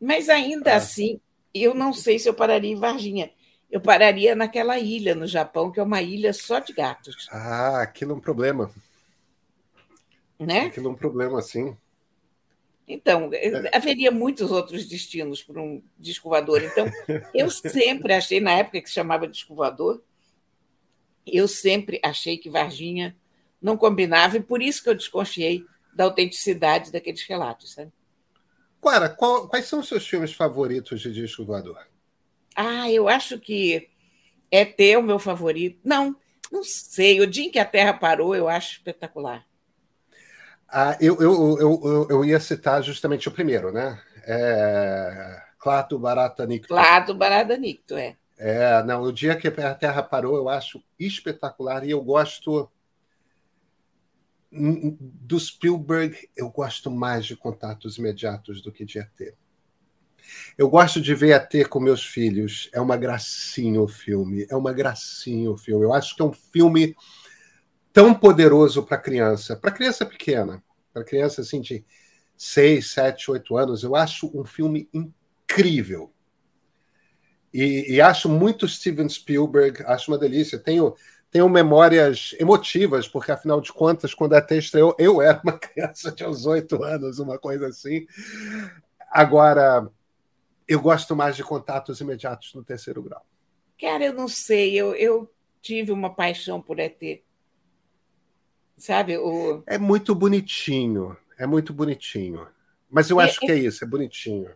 Mas 0.00 0.28
ainda 0.28 0.72
ah. 0.72 0.76
assim, 0.76 1.20
eu 1.54 1.74
não 1.74 1.92
sei 1.92 2.18
se 2.18 2.28
eu 2.28 2.34
pararia 2.34 2.70
em 2.70 2.76
Varginha. 2.76 3.30
Eu 3.70 3.80
pararia 3.80 4.34
naquela 4.34 4.78
ilha 4.78 5.14
no 5.14 5.26
Japão, 5.26 5.70
que 5.70 5.78
é 5.78 5.82
uma 5.82 6.00
ilha 6.00 6.32
só 6.32 6.58
de 6.58 6.72
gatos. 6.72 7.28
Ah, 7.30 7.82
aquilo 7.82 8.12
é 8.12 8.14
um 8.14 8.20
problema. 8.20 8.72
Né? 10.38 10.66
Aquilo 10.66 10.88
é 10.88 10.90
um 10.90 10.94
problema, 10.94 11.42
sim. 11.42 11.76
Então, 12.86 13.30
é. 13.32 13.76
haveria 13.76 14.10
muitos 14.10 14.50
outros 14.50 14.86
destinos 14.86 15.42
para 15.42 15.60
um 15.60 15.82
disco 15.98 16.28
voador. 16.28 16.62
Então, 16.62 16.86
eu 17.34 17.50
sempre 17.50 18.14
achei, 18.14 18.40
na 18.40 18.52
época 18.52 18.80
que 18.80 18.88
se 18.88 18.94
chamava 18.94 19.28
disco 19.28 19.54
voador, 19.54 20.02
eu 21.26 21.46
sempre 21.46 22.00
achei 22.02 22.38
que 22.38 22.48
Varginha 22.48 23.14
não 23.60 23.76
combinava, 23.76 24.36
e 24.36 24.42
por 24.42 24.62
isso 24.62 24.82
que 24.82 24.88
eu 24.88 24.94
desconfiei 24.94 25.64
da 25.92 26.04
autenticidade 26.04 26.92
daqueles 26.92 27.22
relatos, 27.22 27.74
sabe? 27.74 27.92
Clara, 28.80 29.08
qual, 29.08 29.48
quais 29.48 29.66
são 29.66 29.80
os 29.80 29.88
seus 29.88 30.06
filmes 30.06 30.32
favoritos 30.32 31.00
de 31.00 31.12
disco 31.12 31.44
voador? 31.44 31.86
Ah, 32.54 32.90
eu 32.90 33.08
acho 33.08 33.38
que 33.38 33.88
é 34.50 34.64
ter 34.64 34.96
o 34.96 35.02
meu 35.02 35.18
favorito. 35.18 35.80
Não, 35.84 36.16
não 36.50 36.62
sei. 36.62 37.20
O 37.20 37.26
dia 37.26 37.46
em 37.46 37.50
que 37.50 37.58
a 37.58 37.64
Terra 37.64 37.92
parou, 37.92 38.34
eu 38.34 38.48
acho 38.48 38.72
espetacular. 38.72 39.46
Ah, 40.68 40.96
eu, 41.00 41.16
eu, 41.20 41.58
eu, 41.58 42.06
eu, 42.10 42.24
ia 42.24 42.38
citar 42.38 42.82
justamente 42.82 43.28
o 43.28 43.32
primeiro, 43.32 43.72
né? 43.72 43.98
É... 44.24 45.42
Clato 45.58 45.98
Barata 45.98 46.46
Nicto. 46.46 46.68
Clato 46.68 47.14
Barata 47.14 47.56
Nicto, 47.56 47.96
é. 47.96 48.16
É, 48.36 48.82
não, 48.84 49.02
o 49.02 49.12
dia 49.12 49.34
que 49.34 49.48
a 49.48 49.74
Terra 49.74 50.02
parou, 50.02 50.36
eu 50.36 50.48
acho 50.48 50.82
espetacular 50.98 51.84
e 51.84 51.90
eu 51.90 52.00
gosto 52.00 52.70
do 54.50 55.38
Spielberg, 55.38 56.16
eu 56.36 56.48
gosto 56.48 56.90
mais 56.90 57.26
de 57.26 57.36
contatos 57.36 57.98
imediatos 57.98 58.62
do 58.62 58.70
que 58.70 58.84
de 58.84 58.98
ET. 58.98 59.34
Eu 60.56 60.68
gosto 60.68 61.00
de 61.00 61.14
ver 61.14 61.34
ET 61.34 61.68
com 61.68 61.80
meus 61.80 62.04
filhos. 62.04 62.68
É 62.72 62.80
uma 62.80 62.96
gracinha 62.96 63.80
o 63.80 63.88
filme. 63.88 64.46
É 64.50 64.56
uma 64.56 64.72
gracinha 64.72 65.50
o 65.50 65.56
filme. 65.56 65.84
Eu 65.84 65.92
acho 65.92 66.14
que 66.14 66.22
é 66.22 66.24
um 66.24 66.32
filme 66.32 66.94
tão 67.92 68.14
poderoso 68.14 68.82
para 68.82 68.98
criança, 68.98 69.56
para 69.56 69.70
criança 69.70 70.04
pequena, 70.04 70.62
para 70.92 71.04
criança 71.04 71.40
assim 71.40 71.60
de 71.60 71.84
6, 72.36 72.90
7, 72.90 73.30
8 73.30 73.56
anos. 73.56 73.82
Eu 73.82 73.96
acho 73.96 74.30
um 74.38 74.44
filme 74.44 74.88
incrível. 74.92 76.12
E, 77.52 77.94
e 77.94 78.00
acho 78.00 78.28
muito 78.28 78.68
Steven 78.68 79.08
Spielberg, 79.08 79.82
acho 79.86 80.10
uma 80.10 80.18
delícia. 80.18 80.58
Tenho 80.58 80.94
tenho 81.30 81.48
memórias 81.48 82.34
emotivas, 82.38 83.06
porque 83.06 83.30
afinal 83.30 83.60
de 83.60 83.70
contas, 83.70 84.14
quando 84.14 84.32
a 84.32 84.40
T 84.40 84.56
estreou, 84.56 84.96
eu 84.98 85.20
era 85.20 85.40
uma 85.44 85.52
criança 85.58 86.10
de 86.10 86.24
uns 86.24 86.46
oito 86.46 86.82
anos, 86.82 87.18
uma 87.18 87.38
coisa 87.38 87.68
assim. 87.68 88.06
Agora, 89.10 89.86
eu 90.66 90.80
gosto 90.80 91.14
mais 91.14 91.36
de 91.36 91.44
contatos 91.44 92.00
imediatos 92.00 92.54
no 92.54 92.64
terceiro 92.64 93.02
grau. 93.02 93.24
Cara, 93.78 94.04
eu 94.04 94.12
não 94.12 94.26
sei, 94.26 94.74
eu, 94.74 94.94
eu 94.94 95.30
tive 95.60 95.92
uma 95.92 96.14
paixão 96.14 96.60
por 96.60 96.78
ET. 96.78 97.22
Sabe? 98.78 99.18
O... 99.18 99.62
É 99.66 99.76
muito 99.76 100.14
bonitinho, 100.14 101.16
é 101.38 101.46
muito 101.46 101.72
bonitinho. 101.72 102.46
Mas 102.88 103.10
eu 103.10 103.20
é, 103.20 103.24
acho 103.24 103.44
é, 103.44 103.46
que 103.46 103.52
é 103.52 103.56
isso, 103.56 103.84
é 103.84 103.86
bonitinho. 103.86 104.50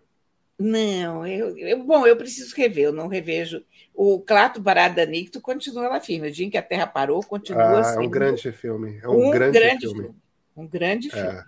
Não, 0.58 1.26
eu, 1.26 1.56
eu, 1.58 1.82
bom, 1.82 2.06
eu 2.06 2.16
preciso 2.16 2.54
rever, 2.56 2.84
eu 2.84 2.92
não 2.92 3.08
revejo. 3.08 3.64
O 3.94 4.20
Clato 4.20 4.60
Barada 4.60 5.04
Nicto 5.04 5.40
continua 5.40 5.88
lá 5.88 6.00
firme. 6.00 6.28
O 6.28 6.30
dia 6.30 6.46
em 6.46 6.50
que 6.50 6.56
a 6.56 6.62
Terra 6.62 6.86
parou 6.86 7.20
continua 7.22 7.80
ah, 7.80 7.94
É 7.94 7.98
um 7.98 8.08
grande 8.08 8.52
filme. 8.52 9.00
É 9.02 9.08
um, 9.08 9.28
um 9.28 9.30
grande, 9.30 9.58
grande 9.58 9.86
filme. 9.86 10.02
filme. 10.02 10.16
Um 10.56 10.66
grande 10.66 11.08
é, 11.08 11.10
filme. 11.10 11.42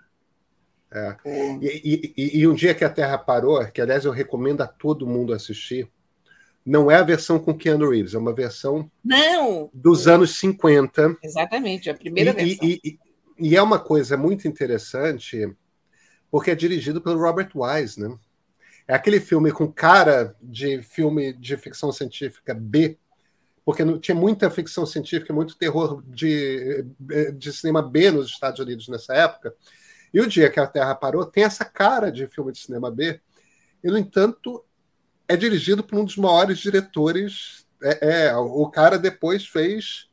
É. 0.91 1.17
E, 1.61 2.13
e, 2.15 2.39
e, 2.39 2.47
um 2.47 2.53
dia 2.53 2.73
que 2.73 2.83
a 2.83 2.89
Terra 2.89 3.17
parou, 3.17 3.65
que 3.67 3.81
aliás 3.81 4.05
eu 4.05 4.11
recomendo 4.11 4.61
a 4.61 4.67
todo 4.67 5.07
mundo 5.07 5.33
assistir, 5.33 5.89
não 6.65 6.89
é 6.89 6.95
a 6.95 7.03
versão 7.03 7.37
com 7.37 7.55
Keanu 7.55 7.89
Reeves, 7.89 8.15
é 8.15 8.17
uma 8.17 8.33
versão 8.33 8.89
não 9.03 9.69
dos 9.71 10.07
anos 10.07 10.37
50. 10.39 11.17
Exatamente, 11.21 11.89
a 11.89 11.93
primeira 11.93 12.31
e, 12.31 12.33
versão. 12.33 12.67
E, 12.67 12.99
e, 13.37 13.55
é 13.55 13.61
uma 13.61 13.77
coisa 13.77 14.17
muito 14.17 14.47
interessante, 14.47 15.47
porque 16.31 16.49
é 16.49 16.55
dirigido 16.55 16.99
pelo 16.99 17.19
Robert 17.19 17.51
Wise, 17.53 17.99
né? 18.01 18.17
É 18.87 18.95
aquele 18.95 19.19
filme 19.19 19.51
com 19.51 19.71
cara 19.71 20.35
de 20.41 20.81
filme 20.81 21.33
de 21.33 21.55
ficção 21.57 21.91
científica 21.91 22.53
B, 22.53 22.97
porque 23.63 23.83
não, 23.83 23.99
tinha 23.99 24.15
muita 24.15 24.49
ficção 24.49 24.85
científica, 24.85 25.33
muito 25.33 25.57
terror 25.57 26.03
de, 26.07 26.85
de 27.35 27.53
cinema 27.53 27.81
B 27.81 28.11
nos 28.11 28.27
Estados 28.27 28.59
Unidos 28.59 28.87
nessa 28.87 29.13
época. 29.13 29.55
E 30.13 30.19
o 30.21 30.27
dia 30.27 30.49
que 30.49 30.59
a 30.59 30.67
Terra 30.67 30.95
parou 30.95 31.25
tem 31.25 31.43
essa 31.43 31.65
cara 31.65 32.11
de 32.11 32.27
filme 32.27 32.51
de 32.51 32.59
cinema 32.59 32.89
B. 32.89 33.19
E, 33.83 33.89
no 33.89 33.97
entanto, 33.97 34.63
é 35.27 35.35
dirigido 35.35 35.83
por 35.83 35.99
um 35.99 36.05
dos 36.05 36.17
maiores 36.17 36.59
diretores. 36.59 37.65
É, 37.81 38.27
é 38.27 38.35
o 38.35 38.69
cara 38.69 38.97
depois 38.97 39.47
fez. 39.47 40.09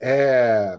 É, 0.00 0.78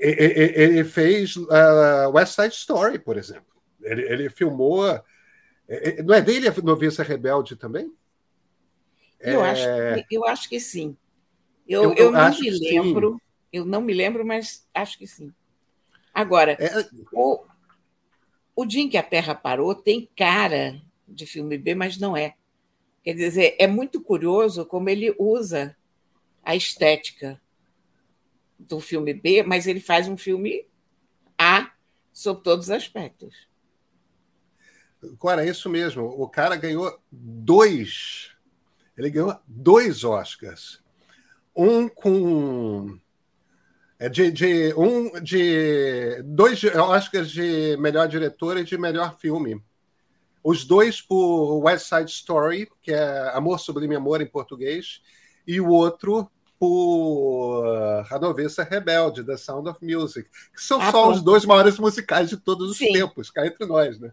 ele 0.00 0.84
fez 0.84 1.36
uh, 1.36 2.10
West 2.12 2.34
Side 2.34 2.54
Story, 2.54 2.98
por 2.98 3.16
exemplo. 3.16 3.46
Ele, 3.82 4.02
ele 4.02 4.30
filmou 4.30 4.84
é, 5.68 5.90
é, 6.00 6.02
não 6.02 6.14
é 6.14 6.22
dele 6.22 6.48
a 6.48 6.54
noviça 6.62 7.02
rebelde 7.02 7.54
também? 7.54 7.92
Eu, 9.20 9.44
é... 9.44 9.50
acho, 9.50 10.06
eu 10.10 10.26
acho 10.26 10.48
que 10.48 10.58
sim. 10.58 10.96
Eu, 11.68 11.92
eu, 11.92 11.94
eu 11.94 12.10
não 12.10 12.30
me 12.30 12.50
lembro, 12.50 13.22
eu 13.52 13.64
não 13.66 13.80
me 13.82 13.92
lembro, 13.92 14.26
mas 14.26 14.66
acho 14.72 14.96
que 14.96 15.06
sim. 15.06 15.32
Agora, 16.14 16.52
é... 16.52 16.88
o, 17.12 17.44
o 18.56 18.64
dia 18.64 18.82
em 18.82 18.88
que 18.88 18.96
a 18.96 19.02
Terra 19.02 19.34
parou 19.34 19.74
tem 19.74 20.08
cara 20.16 20.80
de 21.08 21.26
filme 21.26 21.56
B, 21.56 21.74
mas 21.74 21.98
não 21.98 22.16
é. 22.16 22.34
Quer 23.02 23.14
dizer, 23.14 23.56
é 23.58 23.66
muito 23.66 24.00
curioso 24.00 24.66
como 24.66 24.90
ele 24.90 25.14
usa 25.18 25.76
a 26.44 26.54
estética 26.54 27.40
do 28.58 28.80
filme 28.80 29.14
B, 29.14 29.42
mas 29.42 29.66
ele 29.66 29.80
faz 29.80 30.08
um 30.08 30.16
filme 30.16 30.66
A 31.38 31.70
sob 32.12 32.42
todos 32.42 32.66
os 32.66 32.70
aspectos. 32.70 33.48
Cora, 35.18 35.44
é 35.44 35.48
isso 35.48 35.70
mesmo. 35.70 36.04
O 36.04 36.28
cara 36.28 36.56
ganhou 36.56 36.98
dois. 37.10 38.32
Ele 38.96 39.10
ganhou 39.10 39.38
dois 39.46 40.02
Oscars. 40.02 40.82
Um 41.54 41.88
com. 41.88 42.98
É 43.98 44.08
de, 44.08 44.30
de, 44.30 44.74
um 44.74 45.20
de. 45.20 46.22
Dois 46.24 46.62
Oscars 46.64 47.30
de 47.30 47.76
melhor 47.78 48.08
diretor 48.08 48.56
e 48.56 48.64
de 48.64 48.76
melhor 48.76 49.16
filme. 49.18 49.62
Os 50.48 50.64
dois 50.64 51.02
por 51.02 51.62
West 51.62 51.90
Side 51.90 52.10
Story, 52.10 52.70
que 52.82 52.90
é 52.90 53.30
Amor 53.34 53.60
Sublime 53.60 53.94
Amor 53.94 54.22
em 54.22 54.26
português, 54.26 55.02
e 55.46 55.60
o 55.60 55.68
outro 55.68 56.26
por 56.58 57.66
A 58.10 58.18
Novessa 58.18 58.62
Rebelde, 58.62 59.22
The 59.22 59.36
Sound 59.36 59.68
of 59.68 59.84
Music, 59.84 60.26
que 60.54 60.62
são 60.62 60.80
ah, 60.80 60.90
só 60.90 61.10
os 61.10 61.20
dois 61.20 61.44
maiores 61.44 61.78
musicais 61.78 62.30
de 62.30 62.38
todos 62.38 62.70
os 62.70 62.78
Sim. 62.78 62.94
tempos, 62.94 63.30
cá 63.30 63.46
entre 63.46 63.66
nós, 63.66 64.00
né? 64.00 64.10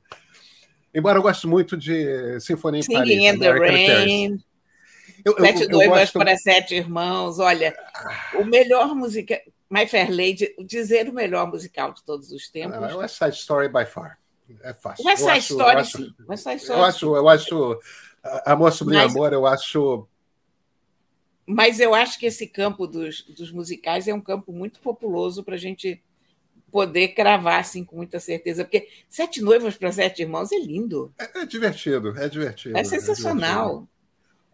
Embora 0.93 1.19
eu 1.19 1.21
goste 1.21 1.47
muito 1.47 1.77
de 1.77 2.37
Sinfonia 2.41 2.81
em 2.81 2.93
Paris. 2.93 3.17
In 3.17 3.39
the 3.39 3.51
Rain. 3.53 4.43
Eu, 5.23 5.39
Sete 5.39 5.63
eu, 5.63 5.69
Noivas 5.69 5.99
gosto... 5.99 6.19
para 6.19 6.35
Sete 6.35 6.75
Irmãos. 6.75 7.39
Olha, 7.39 7.73
o 8.33 8.43
melhor 8.43 8.93
musical... 8.93 9.39
My 9.69 9.87
Fair 9.87 10.09
Lady, 10.11 10.53
dizer 10.65 11.07
o 11.07 11.13
melhor 11.13 11.47
musical 11.47 11.93
de 11.93 12.03
todos 12.03 12.29
os 12.31 12.49
tempos. 12.49 12.75
Ah, 12.75 12.97
West 12.97 13.17
Side 13.17 13.37
Story 13.37 13.69
by 13.69 13.85
far. 13.85 14.19
É 14.61 14.73
fácil. 14.73 15.05
West 15.05 15.23
Side 15.23 15.39
Story, 15.39 15.77
acho, 15.77 15.97
sim. 15.97 16.13
Side 16.37 16.55
Story, 16.61 16.79
eu 16.79 16.85
acho, 16.85 17.15
eu 17.15 17.29
acho 17.29 17.79
Amor 18.45 18.71
sobre 18.71 18.95
Mas... 18.95 19.11
Amor, 19.11 19.33
eu 19.33 19.45
acho 19.45 20.07
mas 21.47 21.79
eu 21.79 21.93
acho 21.93 22.17
que 22.17 22.25
esse 22.25 22.47
campo 22.47 22.87
dos, 22.87 23.21
dos 23.21 23.51
musicais 23.51 24.07
é 24.07 24.13
um 24.13 24.19
campo 24.19 24.51
muito 24.51 24.79
populoso 24.79 25.43
para 25.43 25.53
a 25.53 25.59
gente 25.59 26.01
poder 26.71 27.09
cravar 27.09 27.59
assim 27.59 27.85
com 27.85 27.97
muita 27.97 28.19
certeza, 28.19 28.63
porque 28.63 28.89
Sete 29.07 29.43
Noivas 29.43 29.77
para 29.77 29.91
Sete 29.91 30.23
Irmãos 30.23 30.51
é 30.51 30.57
lindo. 30.57 31.13
É, 31.19 31.41
é 31.41 31.45
divertido, 31.45 32.17
é 32.17 32.27
divertido. 32.27 32.75
É 32.75 32.83
sensacional. 32.83 33.87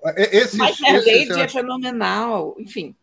É 0.03 0.35
Esses, 0.35 0.55
Mas 0.55 0.81
a 0.83 0.91
Lady 0.91 1.39
é 1.39 1.47
fenomenal, 1.47 2.57
enfim. 2.59 2.93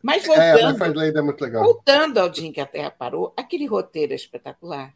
Mas 0.00 0.24
é, 0.28 0.52
voltando, 0.56 1.02
é, 1.02 1.08
é 1.08 1.22
muito 1.22 1.42
legal. 1.42 1.64
voltando 1.64 2.18
ao 2.18 2.28
dia 2.28 2.46
em 2.46 2.52
que 2.52 2.60
a 2.60 2.66
Terra 2.66 2.90
parou, 2.90 3.32
aquele 3.36 3.66
roteiro 3.66 4.12
é 4.12 4.16
espetacular. 4.16 4.94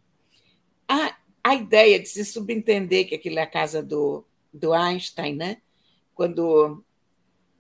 A, 0.88 1.16
a 1.42 1.54
ideia 1.54 1.98
de 2.00 2.08
se 2.08 2.24
subentender 2.24 3.06
que 3.06 3.14
aquilo 3.14 3.38
é 3.38 3.42
a 3.42 3.46
casa 3.46 3.82
do, 3.82 4.24
do 4.52 4.72
Einstein, 4.72 5.36
né? 5.36 5.58
Quando, 6.14 6.84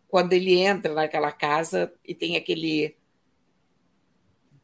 quando 0.08 0.32
ele 0.32 0.58
entra 0.58 0.94
naquela 0.94 1.32
casa 1.32 1.92
e 2.04 2.14
tem 2.14 2.36
aquele 2.36 2.96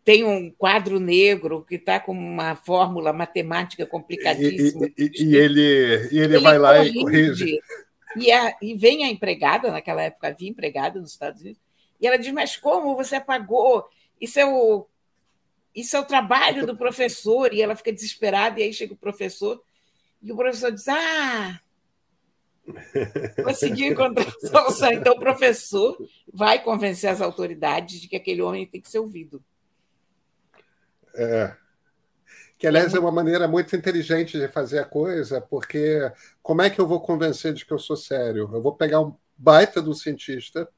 tem 0.05 0.25
um 0.25 0.51
quadro 0.51 0.99
negro 0.99 1.65
que 1.65 1.77
está 1.77 2.01
com 2.01 2.13
uma 2.13 2.57
fórmula 2.57 3.13
matemática 3.13 3.87
complicadíssima. 3.87 4.89
E, 4.99 5.11
e, 5.15 5.25
e 5.25 5.37
ele, 5.37 5.61
e 6.11 6.19
ele, 6.19 6.35
ele 6.35 6.39
vai 6.39 6.59
lá 6.59 6.77
corrige. 6.79 6.99
e 6.99 7.03
corrige. 7.03 7.61
E, 8.17 8.33
a, 8.33 8.57
e 8.61 8.75
vem 8.75 9.05
a 9.05 9.09
empregada, 9.09 9.71
naquela 9.71 10.03
época 10.03 10.29
havia 10.29 10.49
empregada 10.49 11.01
nos 11.01 11.13
Estados 11.13 11.41
Unidos, 11.41 11.61
e 12.01 12.07
ela 12.07 12.19
diz: 12.19 12.33
Mas 12.33 12.57
como 12.57 12.97
você 12.97 13.21
pagou? 13.21 13.85
Isso 14.21 14.39
é 14.39 14.45
o, 14.45 14.87
isso 15.75 15.97
é 15.97 16.01
o 16.01 16.05
trabalho 16.05 16.67
do 16.67 16.77
professor. 16.77 17.53
E 17.53 17.63
ela 17.63 17.77
fica 17.77 17.93
desesperada, 17.93 18.61
e 18.61 18.65
aí 18.65 18.73
chega 18.73 18.95
o 18.95 18.97
professor, 18.97 19.63
e 20.23 20.31
o 20.33 20.37
professor 20.37 20.71
diz: 20.71 20.87
Ah, 20.89 21.61
conseguiu 23.43 23.93
encontrar 23.93 24.27
a 24.27 24.47
solução. 24.47 24.93
Então 24.93 25.15
o 25.15 25.21
professor 25.21 25.97
vai 26.33 26.63
convencer 26.63 27.11
as 27.11 27.21
autoridades 27.21 28.01
de 28.01 28.09
que 28.09 28.17
aquele 28.17 28.43
homem 28.43 28.67
tem 28.67 28.81
que 28.81 28.91
ser 28.91 28.99
ouvido. 28.99 29.43
É. 31.15 31.55
Que, 32.59 32.67
aliás, 32.69 32.95
é 32.95 32.99
uma 33.01 33.11
maneira 33.11 33.49
muito 33.49 33.75
inteligente 33.75 34.39
de 34.39 34.47
fazer 34.47 34.79
a 34.79 34.85
coisa, 34.85 35.41
porque 35.41 36.11
como 36.41 36.63
é 36.63 36.71
que 36.71 36.81
eu 36.81 36.87
vou 36.87 37.01
convencer 37.01 37.53
de 37.53 37.67
que 37.67 37.73
eu 37.73 37.79
sou 37.79 37.97
sério? 37.97 38.49
Eu 38.53 38.63
vou 38.63 38.77
pegar 38.77 39.01
um 39.01 39.17
baita 39.37 39.83
do 39.83 39.93
cientista, 39.93 40.69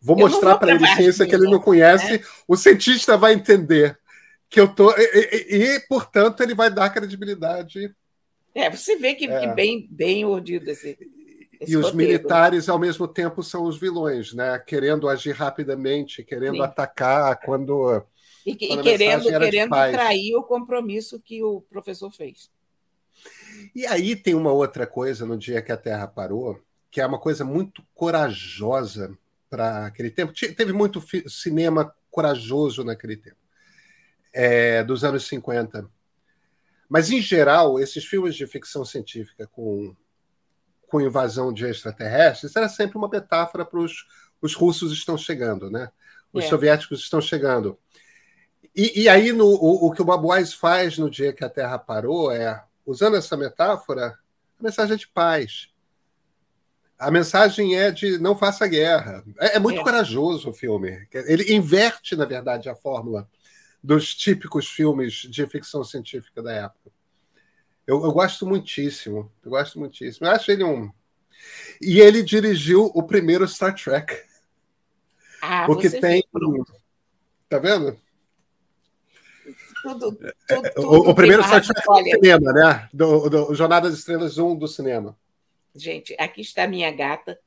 vou 0.00 0.16
eu 0.18 0.26
mostrar 0.26 0.56
para 0.56 0.70
ele 0.74 0.86
ciência 0.94 1.26
que 1.26 1.34
ele 1.34 1.50
não 1.50 1.60
conhece, 1.60 2.12
né? 2.12 2.24
o 2.48 2.56
cientista 2.56 3.18
vai 3.18 3.34
entender 3.34 3.98
que 4.48 4.60
eu 4.60 4.72
tô. 4.72 4.92
E, 4.96 5.46
e, 5.50 5.76
e, 5.76 5.80
portanto, 5.80 6.42
ele 6.42 6.54
vai 6.54 6.70
dar 6.70 6.90
credibilidade. 6.90 7.94
É, 8.54 8.70
você 8.70 8.96
vê 8.96 9.14
que, 9.14 9.26
é. 9.26 9.40
que 9.40 9.46
bem, 9.48 9.86
bem 9.90 10.24
urdido 10.24 10.70
esse. 10.70 10.98
Esse 11.58 11.72
e 11.72 11.76
os 11.78 11.92
militares, 11.92 12.68
ao 12.68 12.78
mesmo 12.78 13.08
tempo, 13.08 13.42
são 13.42 13.64
os 13.64 13.80
vilões, 13.80 14.34
né? 14.34 14.58
Querendo 14.58 15.08
agir 15.08 15.32
rapidamente, 15.32 16.22
querendo 16.22 16.56
Sim. 16.56 16.62
atacar 16.62 17.40
quando 17.40 18.04
e, 18.46 18.52
e 18.52 18.82
querendo, 18.82 19.24
querendo 19.24 19.70
trair 19.70 20.36
o 20.36 20.42
compromisso 20.44 21.20
que 21.20 21.42
o 21.42 21.60
professor 21.62 22.12
fez. 22.12 22.48
E 23.74 23.84
aí 23.86 24.14
tem 24.14 24.34
uma 24.34 24.52
outra 24.52 24.86
coisa 24.86 25.26
no 25.26 25.36
dia 25.36 25.60
que 25.60 25.72
a 25.72 25.76
Terra 25.76 26.06
parou, 26.06 26.60
que 26.88 27.00
é 27.00 27.06
uma 27.06 27.18
coisa 27.18 27.44
muito 27.44 27.82
corajosa 27.92 29.18
para 29.50 29.86
aquele 29.86 30.10
tempo. 30.10 30.32
Teve 30.32 30.72
muito 30.72 31.02
cinema 31.28 31.92
corajoso 32.08 32.84
naquele 32.84 33.16
tempo, 33.16 33.36
é, 34.36 34.84
dos 34.84 35.02
anos 35.02 35.26
50. 35.26 35.88
Mas, 36.86 37.10
em 37.10 37.22
geral, 37.22 37.80
esses 37.80 38.04
filmes 38.04 38.36
de 38.36 38.46
ficção 38.46 38.84
científica 38.84 39.46
com, 39.46 39.96
com 40.86 41.00
invasão 41.00 41.52
de 41.52 41.64
extraterrestres 41.64 42.54
era 42.54 42.68
sempre 42.68 42.98
uma 42.98 43.08
metáfora 43.08 43.64
para 43.64 43.80
os, 43.80 44.06
os 44.42 44.54
russos 44.54 44.92
estão 44.92 45.16
chegando, 45.16 45.70
né? 45.70 45.90
Os 46.32 46.44
é. 46.44 46.48
soviéticos 46.48 47.00
estão 47.00 47.20
chegando. 47.20 47.78
E, 48.74 49.04
e 49.04 49.08
aí, 49.08 49.32
no, 49.32 49.46
o, 49.46 49.86
o, 49.86 49.90
que 49.90 50.02
o 50.02 50.28
Wise 50.28 50.54
faz 50.54 50.98
no 50.98 51.08
dia 51.08 51.32
que 51.32 51.42
a 51.42 51.48
Terra 51.48 51.78
parou 51.78 52.30
é, 52.30 52.62
usando 52.84 53.16
essa 53.16 53.38
metáfora, 53.38 54.18
a 54.60 54.62
mensagem 54.62 54.94
é 54.94 54.98
de 54.98 55.08
paz. 55.08 55.70
A 56.98 57.10
mensagem 57.10 57.74
é 57.78 57.90
de 57.90 58.18
não 58.18 58.36
faça 58.36 58.66
guerra. 58.66 59.24
É, 59.40 59.56
é 59.56 59.58
muito 59.58 59.80
é. 59.80 59.82
corajoso 59.82 60.50
o 60.50 60.52
filme. 60.52 61.08
Ele 61.10 61.54
inverte, 61.54 62.14
na 62.14 62.26
verdade, 62.26 62.68
a 62.68 62.76
fórmula 62.76 63.26
dos 63.86 64.12
típicos 64.16 64.68
filmes 64.68 65.12
de 65.12 65.46
ficção 65.46 65.84
científica 65.84 66.42
da 66.42 66.52
época. 66.52 66.90
Eu, 67.86 68.04
eu 68.04 68.10
gosto 68.10 68.44
muitíssimo. 68.44 69.30
Eu 69.44 69.50
gosto 69.52 69.78
muitíssimo. 69.78 70.26
Eu 70.26 70.32
acho 70.32 70.50
ele 70.50 70.64
um. 70.64 70.90
E 71.80 72.00
ele 72.00 72.20
dirigiu 72.20 72.90
o 72.92 73.02
primeiro 73.04 73.46
Star 73.46 73.72
Trek. 73.76 74.12
Ah, 75.40 75.66
porque 75.66 75.88
tem. 75.88 76.24
Viu, 76.34 76.66
tá 77.48 77.60
vendo? 77.60 77.96
tudo. 79.82 80.16
tudo, 80.16 80.26
é, 80.64 80.70
tudo 80.70 80.88
o, 80.88 81.10
o, 81.10 81.14
primeiro 81.14 81.44
site 81.44 81.68
do 81.68 81.94
cinema, 81.94 82.52
né? 82.52 82.88
Do, 82.92 83.30
do 83.30 83.54
Jornada 83.54 83.88
das 83.88 84.00
Estrelas 84.00 84.36
1 84.36 84.56
do 84.56 84.66
cinema. 84.66 85.16
Gente, 85.72 86.16
aqui 86.18 86.40
está 86.40 86.64
a 86.64 86.68
minha 86.68 86.90
gata 86.90 87.38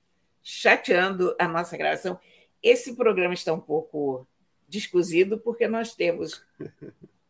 chateando 0.42 1.36
a 1.38 1.50
nossa 1.50 1.76
gravação. 1.76 2.18
Esse 2.64 2.96
programa 2.96 3.34
está 3.34 3.52
um 3.52 3.60
pouco 3.60 4.26
descozido, 4.70 5.40
porque 5.40 5.68
nós 5.68 5.96
temos. 5.96 6.42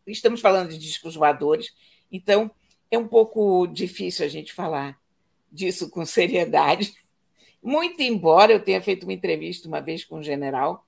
Estamos 0.06 0.42
falando 0.42 0.70
de 0.70 0.78
discos 0.78 1.16
voadores, 1.16 1.74
então 2.12 2.50
é 2.90 2.98
um 2.98 3.08
pouco 3.08 3.68
difícil 3.68 4.26
a 4.26 4.30
gente 4.30 4.52
falar 4.52 5.00
disso 5.52 5.90
com 5.90 6.06
seriedade. 6.06 6.94
Muito 7.62 8.02
embora 8.02 8.52
eu 8.52 8.64
tenha 8.64 8.82
feito 8.82 9.04
uma 9.04 9.14
entrevista 9.14 9.68
uma 9.68 9.80
vez 9.80 10.04
com 10.04 10.18
um 10.18 10.24
general 10.24 10.86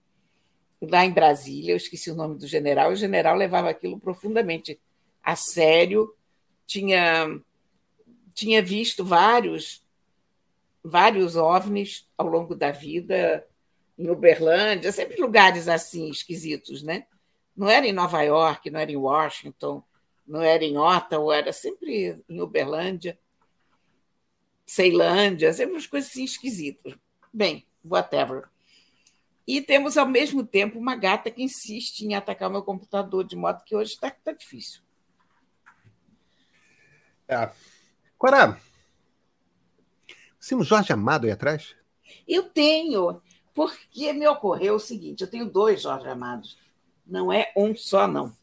lá 0.82 1.06
em 1.06 1.12
Brasília, 1.12 1.74
eu 1.74 1.78
esqueci 1.78 2.10
o 2.10 2.16
nome 2.16 2.40
do 2.40 2.48
general, 2.48 2.92
o 2.92 2.96
general 2.96 3.36
levava 3.36 3.70
aquilo 3.70 4.00
profundamente 4.00 4.80
a 5.22 5.36
sério, 5.36 6.16
tinha, 6.66 7.40
tinha 8.34 8.64
visto 8.64 9.06
vários, 9.06 9.86
vários 10.84 11.36
OVNIs 11.36 12.08
ao 12.18 12.26
longo 12.26 12.56
da 12.56 12.72
vida, 12.72 13.46
em 14.02 14.10
Uberlândia, 14.10 14.92
sempre 14.92 15.22
lugares 15.22 15.68
assim 15.68 16.10
esquisitos, 16.10 16.82
né? 16.82 17.06
Não 17.56 17.70
era 17.70 17.86
em 17.86 17.94
Nova 17.94 18.22
York, 18.24 18.70
não 18.72 18.80
era 18.80 18.92
em 18.92 18.98
Washington, 18.98 19.84
não 20.26 20.42
era 20.42 20.64
em 20.64 20.78
Ottawa, 20.78 21.36
era 21.36 21.54
sempre 21.54 22.20
em 22.28 22.42
Uberlândia, 22.42 23.20
Ceilândia, 24.66 25.54
sempre 25.54 25.74
umas 25.74 25.86
coisas 25.86 26.10
assim 26.10 26.24
esquisitas. 26.24 26.96
Bem, 27.32 27.68
whatever. 27.86 28.50
E 29.46 29.62
temos, 29.62 29.98
ao 29.98 30.08
mesmo 30.08 30.44
tempo, 30.46 30.80
uma 30.80 30.96
gata 30.96 31.30
que 31.30 31.44
insiste 31.44 32.02
em 32.02 32.16
atacar 32.16 32.50
o 32.50 32.52
meu 32.52 32.64
computador, 32.64 33.24
de 33.24 33.36
modo 33.36 33.64
que 33.64 33.76
hoje 33.76 33.94
está 33.94 34.10
tá 34.10 34.32
difícil. 34.32 34.82
É. 37.28 37.52
Corá, 38.18 38.60
sim, 40.40 40.56
o 40.56 40.64
Jorge 40.64 40.92
Amado 40.92 41.26
aí 41.26 41.32
atrás? 41.32 41.76
Eu 42.28 42.44
tenho, 42.50 43.22
porque 43.54 44.14
me 44.14 44.28
ocorreu 44.28 44.76
o 44.76 44.80
seguinte: 44.80 45.22
eu 45.22 45.30
tenho 45.30 45.50
dois 45.50 45.82
Jorge 45.82 46.08
Amados, 46.08 46.58
não 47.06 47.32
é 47.32 47.52
um 47.56 47.76
só, 47.76 48.08
não. 48.08 48.36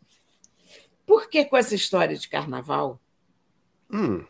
Porque 1.07 1.45
com 1.45 1.57
essa 1.57 1.75
história 1.75 2.17
de 2.17 2.29
carnaval, 2.29 3.01
hum. 3.91 4.25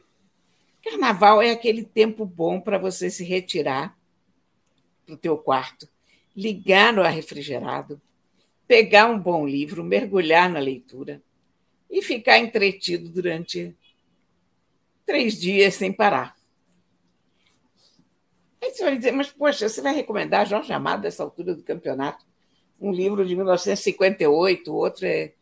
carnaval 0.82 1.42
é 1.42 1.50
aquele 1.50 1.84
tempo 1.84 2.24
bom 2.24 2.60
para 2.60 2.78
você 2.78 3.10
se 3.10 3.24
retirar 3.24 3.98
para 5.04 5.14
o 5.14 5.18
teu 5.18 5.36
quarto, 5.36 5.88
ligar 6.36 6.92
no 6.92 7.02
ar 7.02 7.10
refrigerado, 7.10 8.00
pegar 8.66 9.06
um 9.06 9.18
bom 9.18 9.46
livro, 9.46 9.82
mergulhar 9.82 10.48
na 10.48 10.60
leitura 10.60 11.22
e 11.90 12.02
ficar 12.02 12.38
entretido 12.38 13.08
durante 13.08 13.74
três 15.04 15.40
dias 15.40 15.74
sem 15.74 15.92
parar. 15.92 16.37
Aí 18.62 18.72
você 18.72 18.84
vai 18.84 18.96
dizer, 18.96 19.12
mas 19.12 19.30
poxa, 19.30 19.68
você 19.68 19.80
vai 19.80 19.94
recomendar 19.94 20.46
Jorge 20.46 20.72
Amado 20.72 21.02
nessa 21.02 21.22
altura 21.22 21.54
do 21.54 21.62
campeonato? 21.62 22.24
Um 22.80 22.92
livro 22.92 23.24
de 23.26 23.34
1958, 23.34 24.74
outro 24.74 25.06
é 25.06 25.32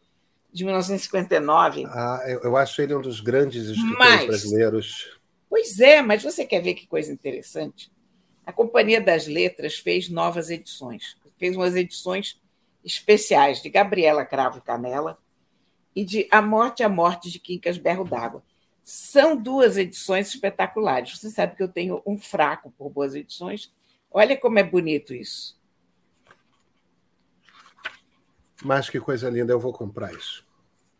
de 0.52 0.64
1959. 0.64 1.84
Ah, 1.86 2.22
eu, 2.26 2.56
acho 2.56 2.80
ele 2.80 2.94
um 2.94 3.00
dos 3.00 3.20
grandes 3.20 3.66
escritores 3.66 3.98
mas, 3.98 4.26
brasileiros. 4.26 5.18
Pois 5.48 5.78
é, 5.80 6.00
mas 6.00 6.22
você 6.22 6.46
quer 6.46 6.60
ver 6.62 6.74
que 6.74 6.86
coisa 6.86 7.12
interessante? 7.12 7.90
A 8.44 8.52
Companhia 8.52 9.00
das 9.00 9.26
Letras 9.26 9.76
fez 9.76 10.08
novas 10.08 10.50
edições. 10.50 11.16
Fez 11.38 11.56
umas 11.56 11.76
edições 11.76 12.40
especiais 12.84 13.60
de 13.60 13.68
Gabriela 13.68 14.24
Cravo 14.24 14.58
e 14.58 14.62
Canela 14.62 15.18
e 15.94 16.04
de 16.04 16.26
A 16.30 16.40
Morte 16.40 16.82
a 16.82 16.88
Morte 16.88 17.30
de 17.30 17.38
Quincas 17.38 17.76
Berro 17.76 18.04
d'Água. 18.04 18.42
São 18.88 19.36
duas 19.36 19.76
edições 19.76 20.28
espetaculares. 20.28 21.18
Você 21.18 21.28
sabe 21.28 21.56
que 21.56 21.62
eu 21.62 21.66
tenho 21.66 22.00
um 22.06 22.16
fraco 22.16 22.70
por 22.78 22.88
boas 22.88 23.16
edições. 23.16 23.74
Olha 24.08 24.36
como 24.36 24.60
é 24.60 24.62
bonito 24.62 25.12
isso. 25.12 25.60
Mas 28.62 28.88
que 28.88 29.00
coisa 29.00 29.28
linda, 29.28 29.52
eu 29.52 29.58
vou 29.58 29.72
comprar 29.72 30.14
isso. 30.14 30.46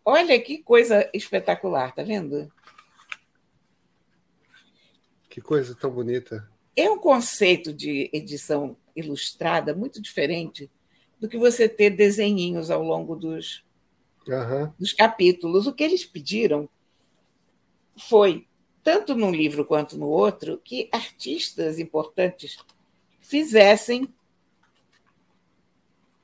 Olha 0.05 0.37
que 0.43 0.59
coisa 0.65 1.09
espetacular, 1.15 1.95
tá 1.95 2.03
vendo? 2.03 2.53
Que 5.31 5.41
coisa 5.41 5.73
tão 5.73 5.93
bonita. 5.93 6.51
É 6.75 6.91
um 6.91 6.99
conceito 6.99 7.73
de 7.73 8.11
edição 8.13 8.77
ilustrada 8.97 9.73
muito 9.73 10.03
diferente 10.03 10.69
do 11.21 11.29
que 11.29 11.39
você 11.39 11.69
ter 11.69 11.91
desenhinhos 11.91 12.69
ao 12.69 12.83
longo 12.83 13.15
dos, 13.15 13.65
uhum. 14.27 14.73
dos 14.77 14.93
capítulos. 14.93 15.69
O 15.69 15.73
que 15.73 15.85
eles 15.85 16.05
pediram 16.05 16.69
foi, 17.97 18.47
tanto 18.83 19.15
num 19.15 19.31
livro 19.31 19.65
quanto 19.65 19.97
no 19.97 20.07
outro, 20.07 20.61
que 20.63 20.89
artistas 20.93 21.79
importantes 21.79 22.59
fizessem 23.21 24.09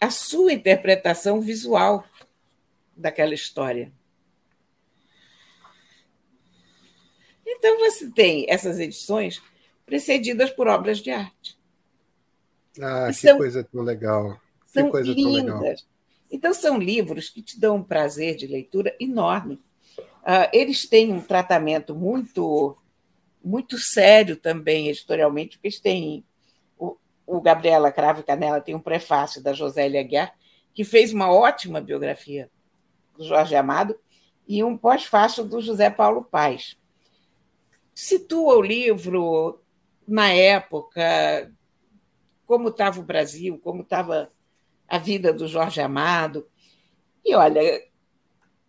a 0.00 0.10
sua 0.10 0.52
interpretação 0.52 1.40
visual 1.40 2.04
daquela 2.96 3.34
história. 3.34 3.92
Então 7.46 7.78
você 7.78 8.10
tem 8.10 8.46
essas 8.48 8.78
edições 8.78 9.42
precedidas 9.86 10.50
por 10.50 10.66
obras 10.66 10.98
de 10.98 11.10
arte. 11.10 11.58
Ah, 12.80 13.08
que 13.08 13.14
são, 13.14 13.38
coisa 13.38 13.62
tão 13.62 13.82
legal. 13.82 14.40
São 14.66 14.86
que 14.86 14.90
coisa 14.90 15.12
lindas. 15.12 15.44
tão 15.44 15.60
legal. 15.60 15.76
Então 16.30 16.54
são 16.54 16.78
livros 16.78 17.28
que 17.28 17.42
te 17.42 17.60
dão 17.60 17.76
um 17.76 17.82
prazer 17.84 18.36
de 18.36 18.46
leitura 18.46 18.96
enorme. 18.98 19.60
Uh, 20.22 20.48
eles 20.52 20.88
têm 20.88 21.12
um 21.12 21.20
tratamento 21.20 21.94
muito 21.94 22.76
muito 23.44 23.76
sério 23.76 24.36
também 24.36 24.88
editorialmente, 24.88 25.56
porque 25.56 25.66
eles 25.66 25.80
têm 25.80 26.24
o, 26.78 26.96
o 27.26 27.40
Gabriela 27.40 27.90
Cravo 27.90 28.22
Canela 28.22 28.60
tem 28.60 28.74
um 28.74 28.80
prefácio 28.80 29.42
da 29.42 29.52
Josélia 29.52 30.00
Aguiar, 30.00 30.32
que 30.72 30.84
fez 30.84 31.12
uma 31.12 31.32
ótima 31.32 31.80
biografia 31.80 32.48
do 33.16 33.24
Jorge 33.24 33.56
Amado, 33.56 33.98
e 34.46 34.62
um 34.62 34.76
pós-fácil 34.76 35.44
do 35.44 35.60
José 35.60 35.90
Paulo 35.90 36.24
Paz. 36.24 36.76
Situa 37.94 38.56
o 38.56 38.62
livro 38.62 39.60
na 40.06 40.32
época, 40.32 41.52
como 42.46 42.68
estava 42.68 43.00
o 43.00 43.04
Brasil, 43.04 43.58
como 43.58 43.82
estava 43.82 44.30
a 44.88 44.98
vida 44.98 45.32
do 45.32 45.46
Jorge 45.46 45.80
Amado. 45.80 46.46
E 47.24 47.34
olha, 47.34 47.82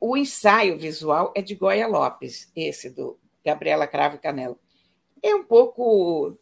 o 0.06 0.18
ensaio 0.18 0.78
visual 0.78 1.32
é 1.34 1.42
de 1.42 1.56
Goya 1.56 1.88
Lopes, 1.88 2.52
esse 2.54 2.90
do 2.90 3.18
Gabriela 3.44 3.88
Cravo 3.88 4.18
e 4.18 4.20
Canela. 4.20 4.58
É 5.22 5.34
um 5.34 5.46
pouco 5.46 6.38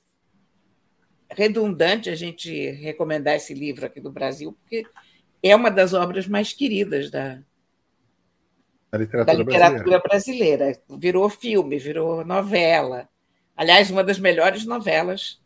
redundante 1.30 2.10
a 2.10 2.16
gente 2.16 2.72
recomendar 2.72 3.36
esse 3.36 3.54
livro 3.54 3.86
aqui 3.86 4.02
do 4.02 4.12
Brasil, 4.12 4.54
porque 4.54 4.84
é 5.44 5.56
uma 5.56 5.70
das 5.70 5.94
obras 5.94 6.28
mais 6.28 6.52
queridas 6.52 7.12
da, 7.12 7.40
da 8.92 8.98
literatura, 8.98 9.26
da 9.26 9.34
literatura 9.44 10.00
brasileira. 10.00 10.66
brasileira. 10.66 10.84
Virou 11.00 11.30
filme, 11.30 11.78
virou 11.78 12.26
novela. 12.26 13.08
Aliás, 13.56 13.92
uma 13.92 14.04
das 14.04 14.18
melhores 14.18 14.66
novelas 14.66 15.40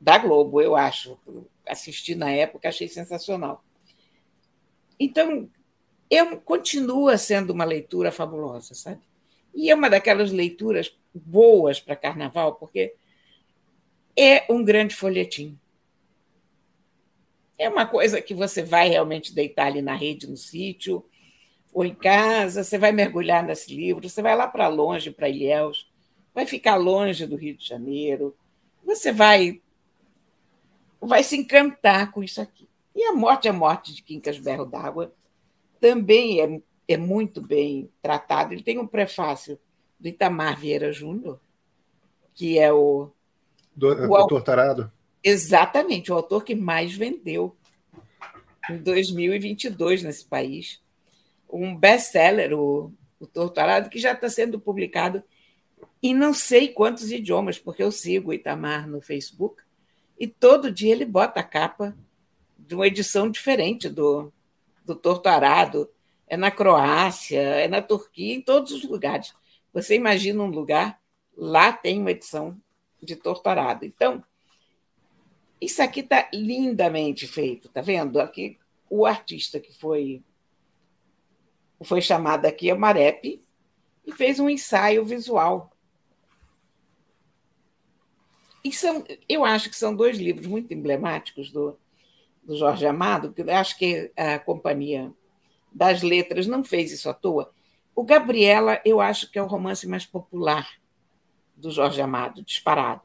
da 0.00 0.16
Globo, 0.16 0.62
eu 0.62 0.74
acho. 0.74 1.18
Assisti 1.66 2.14
na 2.14 2.30
época, 2.30 2.70
achei 2.70 2.88
sensacional. 2.88 3.62
Então, 4.98 5.50
é, 6.10 6.24
continua 6.36 7.18
sendo 7.18 7.50
uma 7.52 7.64
leitura 7.64 8.10
fabulosa, 8.10 8.74
sabe? 8.74 9.00
E 9.54 9.70
é 9.70 9.74
uma 9.74 9.90
daquelas 9.90 10.32
leituras 10.32 10.96
boas 11.14 11.80
para 11.80 11.96
carnaval, 11.96 12.54
porque 12.54 12.94
é 14.16 14.44
um 14.50 14.64
grande 14.64 14.94
folhetim. 14.94 15.58
É 17.58 17.68
uma 17.68 17.86
coisa 17.86 18.22
que 18.22 18.34
você 18.34 18.62
vai 18.62 18.88
realmente 18.88 19.34
deitar 19.34 19.66
ali 19.66 19.82
na 19.82 19.94
rede, 19.94 20.28
no 20.28 20.36
sítio, 20.36 21.04
ou 21.72 21.84
em 21.84 21.94
casa, 21.94 22.64
você 22.64 22.78
vai 22.78 22.92
mergulhar 22.92 23.42
nesse 23.42 23.74
livro, 23.74 24.08
você 24.08 24.22
vai 24.22 24.36
lá 24.36 24.46
para 24.46 24.68
longe, 24.68 25.10
para 25.10 25.28
Ilhéus, 25.28 25.90
vai 26.34 26.46
ficar 26.46 26.76
longe 26.76 27.26
do 27.26 27.36
Rio 27.36 27.56
de 27.56 27.66
Janeiro, 27.66 28.36
você 28.84 29.12
vai 29.12 29.60
vai 31.00 31.22
se 31.22 31.36
encantar 31.36 32.10
com 32.10 32.22
isso 32.22 32.40
aqui. 32.40 32.68
E 32.94 33.04
a 33.04 33.12
morte, 33.12 33.48
a 33.48 33.52
morte 33.52 33.94
de 33.94 34.02
Quincas 34.02 34.38
Berro 34.38 34.64
d'Água, 34.64 35.14
também 35.80 36.40
é, 36.40 36.62
é 36.88 36.96
muito 36.96 37.40
bem 37.40 37.90
tratado. 38.02 38.52
Ele 38.52 38.62
tem 38.62 38.78
um 38.78 38.86
prefácio 38.86 39.58
do 39.98 40.08
Itamar 40.08 40.58
Vieira 40.58 40.92
Júnior, 40.92 41.40
que 42.34 42.58
é 42.58 42.72
o. 42.72 43.10
Do, 43.74 43.88
o 44.08 44.16
autor 44.16 44.42
Tarado? 44.42 44.92
Exatamente, 45.22 46.12
o 46.12 46.14
autor 46.14 46.44
que 46.44 46.54
mais 46.54 46.94
vendeu 46.94 47.56
em 48.70 48.78
2022 48.78 50.02
nesse 50.02 50.24
país. 50.24 50.80
Um 51.50 51.74
best-seller, 51.74 52.52
o, 52.52 52.92
o 53.18 53.26
Torturado, 53.26 53.88
que 53.88 53.98
já 53.98 54.12
está 54.12 54.28
sendo 54.28 54.60
publicado 54.60 55.22
em 56.02 56.14
não 56.14 56.32
sei 56.32 56.68
quantos 56.68 57.10
idiomas, 57.10 57.58
porque 57.58 57.82
eu 57.82 57.90
sigo 57.90 58.30
o 58.30 58.34
Itamar 58.34 58.88
no 58.88 59.00
Facebook, 59.00 59.62
e 60.18 60.26
todo 60.26 60.70
dia 60.70 60.92
ele 60.92 61.04
bota 61.04 61.40
a 61.40 61.44
capa 61.44 61.96
de 62.58 62.74
uma 62.74 62.86
edição 62.86 63.30
diferente 63.30 63.88
do, 63.88 64.32
do 64.88 64.96
Torturado. 64.96 65.88
É 66.26 66.36
na 66.36 66.50
Croácia, 66.50 67.40
é 67.40 67.68
na 67.68 67.80
Turquia, 67.80 68.34
em 68.34 68.40
todos 68.40 68.72
os 68.72 68.84
lugares. 68.84 69.34
Você 69.72 69.94
imagina 69.94 70.42
um 70.42 70.50
lugar, 70.50 71.00
lá 71.36 71.72
tem 71.72 72.00
uma 72.00 72.10
edição 72.10 72.60
de 73.02 73.16
Torturado. 73.16 73.84
Então, 73.84 74.22
isso 75.60 75.82
aqui 75.82 76.00
está 76.00 76.28
lindamente 76.32 77.26
feito, 77.26 77.68
tá 77.68 77.80
vendo? 77.80 78.20
Aqui 78.20 78.58
o 78.90 79.06
artista 79.06 79.60
que 79.60 79.72
foi 79.72 80.22
foi 81.82 82.00
chamado 82.00 82.44
aqui 82.44 82.70
é 82.70 82.74
Marep 82.74 83.40
e 84.04 84.12
fez 84.12 84.40
um 84.40 84.50
ensaio 84.50 85.04
visual. 85.04 85.70
E 88.64 88.72
são, 88.72 89.04
eu 89.28 89.44
acho 89.44 89.70
que 89.70 89.76
são 89.76 89.94
dois 89.94 90.18
livros 90.18 90.46
muito 90.46 90.74
emblemáticos 90.74 91.52
do, 91.52 91.78
do 92.48 92.56
Jorge 92.56 92.86
Amado, 92.86 93.30
que 93.30 93.42
eu 93.42 93.50
acho 93.54 93.76
que 93.76 94.10
a 94.16 94.38
Companhia 94.38 95.12
das 95.70 96.02
Letras 96.02 96.46
não 96.46 96.64
fez 96.64 96.90
isso 96.90 97.10
à 97.10 97.12
toa. 97.12 97.52
O 97.94 98.02
Gabriela, 98.02 98.80
eu 98.86 99.02
acho 99.02 99.30
que 99.30 99.38
é 99.38 99.42
o 99.42 99.46
romance 99.46 99.86
mais 99.86 100.06
popular 100.06 100.66
do 101.54 101.70
Jorge 101.70 102.00
Amado, 102.00 102.42
disparado. 102.42 103.02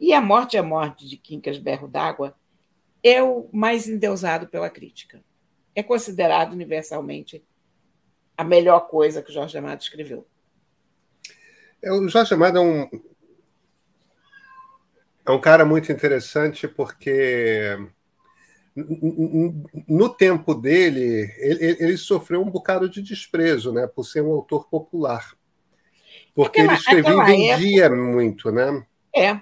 E 0.00 0.14
A 0.14 0.20
Morte 0.20 0.56
é 0.56 0.60
a 0.60 0.62
Morte, 0.62 1.06
de 1.06 1.18
Quincas 1.18 1.58
Berro 1.58 1.86
d'Água, 1.86 2.34
é 3.02 3.22
o 3.22 3.50
mais 3.52 3.86
endeusado 3.86 4.46
pela 4.46 4.70
crítica. 4.70 5.22
É 5.74 5.82
considerado 5.82 6.54
universalmente 6.54 7.44
a 8.34 8.44
melhor 8.44 8.88
coisa 8.88 9.20
que 9.20 9.30
o 9.30 9.34
Jorge 9.34 9.58
Amado 9.58 9.82
escreveu. 9.82 10.26
É, 11.82 11.92
o 11.92 12.08
Jorge 12.08 12.32
Amado 12.32 12.56
é 12.56 12.60
um, 12.62 12.88
é 15.26 15.30
um 15.30 15.40
cara 15.40 15.66
muito 15.66 15.92
interessante 15.92 16.66
porque 16.66 17.76
no 18.76 20.08
tempo 20.08 20.52
dele, 20.52 21.32
ele, 21.38 21.76
ele, 21.78 21.96
sofreu 21.96 22.42
um 22.42 22.50
bocado 22.50 22.88
de 22.88 23.00
desprezo, 23.00 23.72
né, 23.72 23.86
por 23.86 24.04
ser 24.04 24.22
um 24.22 24.32
autor 24.32 24.68
popular. 24.68 25.36
Porque 26.34 26.60
aquela, 26.60 26.72
ele 26.72 26.80
escrevia 26.80 27.12
e 27.12 27.24
vendia 27.24 27.84
época, 27.84 28.02
muito, 28.02 28.50
né? 28.50 28.86
É. 29.14 29.40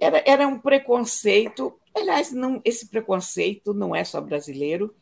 era, 0.00 0.22
era 0.24 0.46
um 0.46 0.58
preconceito. 0.58 1.76
Aliás, 1.92 2.30
não, 2.30 2.60
esse 2.64 2.86
preconceito 2.86 3.74
não 3.74 3.94
é 3.94 4.04
só 4.04 4.20
brasileiro 4.20 4.94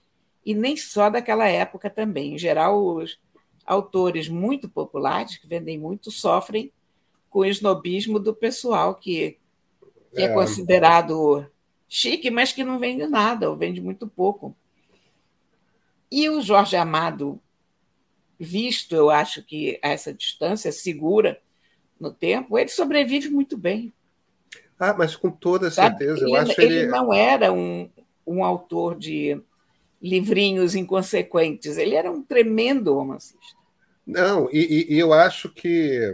e 0.45 0.55
nem 0.55 0.75
só 0.75 1.11
daquela 1.11 1.47
época 1.47 1.91
também. 1.91 2.35
Em 2.35 2.39
geral, 2.39 2.83
os 2.83 3.21
autores 3.67 4.29
muito 4.29 4.69
populares, 4.69 5.37
que 5.37 5.47
vendem 5.47 5.79
muito, 5.79 6.11
sofrem 6.11 6.73
com 7.29 7.41
o 7.41 7.45
esnobismo 7.45 8.19
do 8.19 8.35
pessoal 8.35 8.95
que, 8.95 9.39
que 10.15 10.23
é. 10.23 10.25
é 10.25 10.29
considerado 10.33 11.47
chique, 11.93 12.31
mas 12.31 12.53
que 12.53 12.65
não 12.65 12.79
vende 12.79 13.07
nada, 13.07 13.51
ou 13.51 13.55
vende 13.55 13.79
muito 13.79 14.09
pouco. 14.09 14.57
E 16.11 16.27
o 16.31 16.41
Jorge 16.41 16.75
Amado, 16.75 17.39
visto, 18.41 18.95
eu 18.95 19.11
acho 19.11 19.43
que 19.43 19.79
a 19.83 19.91
essa 19.91 20.11
distância 20.11 20.73
segura 20.73 21.39
no 22.01 22.11
tempo, 22.11 22.59
ele 22.59 22.71
sobrevive 22.71 23.29
muito 23.29 23.59
bem. 23.59 23.93
Ah, 24.79 24.95
mas 24.97 25.15
com 25.15 25.31
toda 25.31 25.71
certeza. 25.71 26.21
Sabe? 26.21 26.23
Eu 26.23 26.29
ele, 26.29 26.37
acho 26.39 26.61
ele, 26.63 26.79
ele 26.79 26.87
não 26.87 27.13
era 27.13 27.53
um, 27.53 27.91
um 28.27 28.43
autor 28.43 28.99
de 28.99 29.39
livrinhos 30.01 30.75
inconsequentes, 30.75 31.77
ele 31.77 31.95
era 31.95 32.11
um 32.11 32.23
tremendo 32.23 32.95
romancista. 32.95 33.61
Não, 34.07 34.49
e, 34.51 34.95
e, 34.95 34.99
eu 34.99 35.13
acho 35.13 35.51
que 35.51 36.11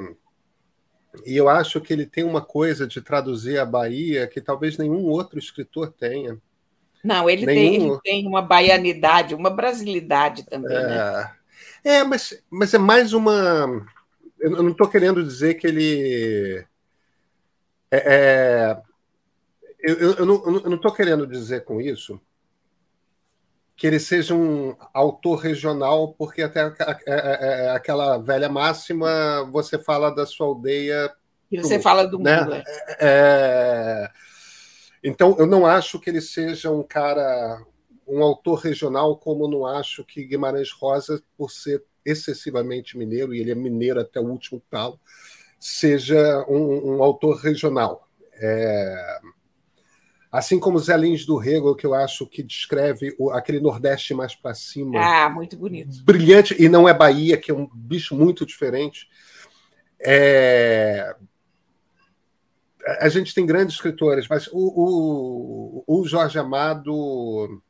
e 1.27 1.37
eu 1.37 1.49
acho 1.49 1.81
que 1.81 1.93
ele 1.93 2.07
tem 2.07 2.25
uma 2.25 2.41
coisa 2.41 2.87
de 2.87 3.01
traduzir 3.01 3.59
a 3.59 3.65
Bahia 3.65 4.27
que 4.27 4.41
talvez 4.41 4.77
nenhum 4.77 5.07
outro 5.07 5.39
escritor 5.39 5.93
tenha. 5.93 6.39
Não, 7.03 7.29
ele, 7.29 7.47
nenhum... 7.47 7.71
tem, 7.71 7.87
ele 7.87 8.01
tem 8.03 8.27
uma 8.27 8.43
baianidade, 8.43 9.35
uma 9.35 9.51
brasilidade 9.51 10.45
também. 10.45 10.77
É, 10.77 10.87
né? 10.87 11.31
é 11.85 12.05
mas, 12.05 12.43
mas 12.51 12.75
é 12.75 12.79
mais 12.79 13.13
uma. 13.13 13.87
Eu 14.39 14.51
não 14.51 14.71
estou 14.71 14.89
querendo 14.89 15.23
dizer 15.23 15.55
que 15.55 15.67
ele. 15.67 16.65
É, 17.91 17.97
é... 17.97 18.81
eu, 19.81 19.95
eu, 19.97 20.13
eu, 20.17 20.27
não 20.27 20.75
estou 20.75 20.93
querendo 20.93 21.27
dizer 21.27 21.65
com 21.65 21.81
isso 21.81 22.21
que 23.79 23.87
ele 23.87 24.01
seja 24.01 24.35
um 24.35 24.77
autor 24.93 25.37
regional, 25.37 26.13
porque 26.19 26.43
até 26.43 26.63
é, 26.63 26.75
é, 27.07 27.67
é, 27.67 27.71
aquela 27.71 28.19
velha 28.19 28.49
máxima, 28.49 29.49
você 29.53 29.79
fala 29.79 30.11
da 30.11 30.27
sua 30.27 30.49
aldeia. 30.49 31.15
E 31.49 31.63
você 31.63 31.79
fala 31.79 32.05
do 32.05 32.19
né? 32.19 32.41
mundo. 32.41 32.63
É. 32.99 34.11
Então, 35.03 35.37
eu 35.39 35.47
não 35.47 35.65
acho 35.65 36.01
que 36.01 36.11
ele 36.11 36.21
seja 36.21 36.73
um 36.73 36.83
cara, 36.83 37.63
um 38.05 38.21
autor 38.21 38.57
regional, 38.57 39.17
como 39.17 39.49
não 39.49 39.65
acho 39.65 40.05
que 40.05 40.25
Guimarães 40.25 40.73
Rosa, 40.73 41.23
por 41.37 41.49
ser 41.49 41.85
excessivamente 42.05 42.99
mineiro, 42.99 43.33
e 43.33 43.39
ele 43.41 43.53
é 43.53 43.55
mineiro 43.55 44.01
até 44.01 44.19
o 44.19 44.27
último 44.27 44.61
talo, 44.69 44.99
seja 45.61 46.45
um, 46.49 46.97
um 46.97 47.03
autor 47.03 47.37
regional. 47.37 48.09
É 48.33 49.21
Assim 50.31 50.61
como 50.61 50.79
Zé 50.79 50.97
Lins 50.97 51.25
do 51.25 51.37
Rego, 51.37 51.75
que 51.75 51.87
eu 51.87 51.95
acho 51.95 52.27
que 52.27 52.43
descreve 52.43 53.15
o, 53.19 53.31
aquele 53.31 53.61
Nordeste 53.61 54.13
mais 54.13 54.35
para 54.35 54.55
cima. 54.55 55.01
Ah, 55.01 55.31
muito 55.31 55.57
bonito. 55.57 56.05
Brilhante, 56.05 56.55
e 56.63 56.69
não 56.69 56.87
é 56.87 56.93
Bahia, 56.93 57.39
que 57.39 57.51
é 57.51 57.55
um 57.55 57.67
bicho 57.73 58.15
muito 58.15 58.45
diferente. 58.45 59.09
É... 60.01 61.17
A 63.01 63.09
gente 63.09 63.35
tem 63.35 63.45
grandes 63.45 63.77
escritores, 63.77 64.27
mas 64.29 64.49
o, 64.49 65.85
o, 65.87 66.01
o 66.01 66.07
Jorge 66.07 66.39
Amado 66.39 67.63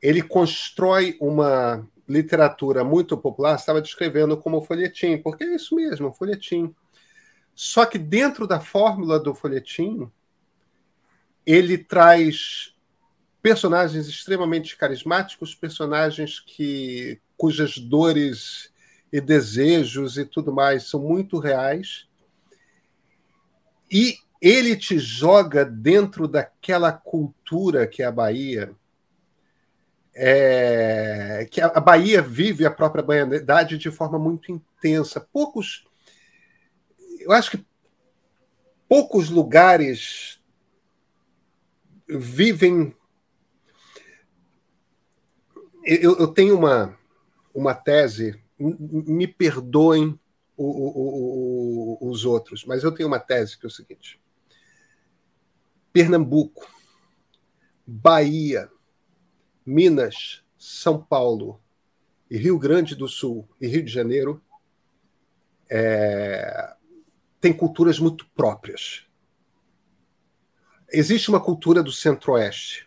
ele 0.00 0.22
constrói 0.22 1.16
uma 1.20 1.86
literatura 2.08 2.84
muito 2.84 3.16
popular, 3.16 3.56
estava 3.56 3.82
descrevendo 3.82 4.36
como 4.36 4.62
folhetim, 4.62 5.18
porque 5.18 5.44
é 5.44 5.54
isso 5.54 5.74
mesmo, 5.74 6.12
folhetim. 6.12 6.72
Só 7.54 7.84
que 7.84 7.98
dentro 7.98 8.46
da 8.46 8.60
fórmula 8.60 9.18
do 9.18 9.34
folhetim, 9.34 10.10
ele 11.46 11.78
traz 11.78 12.74
personagens 13.40 14.08
extremamente 14.08 14.76
carismáticos, 14.76 15.54
personagens 15.54 16.40
que 16.40 17.20
cujas 17.36 17.78
dores 17.78 18.72
e 19.12 19.20
desejos 19.20 20.18
e 20.18 20.24
tudo 20.24 20.52
mais 20.52 20.88
são 20.88 21.00
muito 21.00 21.38
reais. 21.38 22.08
E 23.88 24.16
ele 24.42 24.76
te 24.76 24.98
joga 24.98 25.64
dentro 25.64 26.26
daquela 26.26 26.92
cultura 26.92 27.86
que 27.86 28.02
é 28.02 28.06
a 28.06 28.10
Bahia, 28.10 28.74
é, 30.12 31.46
que 31.50 31.60
a 31.60 31.78
Bahia 31.78 32.20
vive 32.20 32.66
a 32.66 32.70
própria 32.70 33.04
baianidade 33.04 33.78
de 33.78 33.90
forma 33.92 34.18
muito 34.18 34.50
intensa. 34.50 35.20
Poucos, 35.20 35.86
eu 37.20 37.30
acho 37.30 37.52
que 37.52 37.64
poucos 38.88 39.30
lugares 39.30 40.35
vivem. 42.08 42.94
Eu, 45.84 46.18
eu 46.18 46.28
tenho 46.28 46.56
uma, 46.56 46.98
uma 47.54 47.74
tese, 47.74 48.40
me 48.58 49.26
perdoem 49.26 50.18
o, 50.56 50.64
o, 50.64 51.98
o, 52.02 52.10
os 52.10 52.24
outros, 52.24 52.64
mas 52.64 52.82
eu 52.82 52.92
tenho 52.92 53.08
uma 53.08 53.20
tese 53.20 53.58
que 53.58 53.66
é 53.66 53.68
o 53.68 53.70
seguinte: 53.70 54.20
Pernambuco, 55.92 56.68
Bahia, 57.86 58.70
Minas, 59.64 60.42
São 60.58 61.00
Paulo 61.00 61.60
e 62.30 62.36
Rio 62.36 62.58
Grande 62.58 62.94
do 62.94 63.06
Sul 63.06 63.48
e 63.60 63.66
Rio 63.68 63.84
de 63.84 63.92
Janeiro 63.92 64.42
é, 65.70 66.74
têm 67.40 67.52
culturas 67.52 67.98
muito 67.98 68.26
próprias 68.30 69.05
existe 70.92 71.28
uma 71.28 71.40
cultura 71.40 71.82
do 71.82 71.92
Centro-Oeste, 71.92 72.86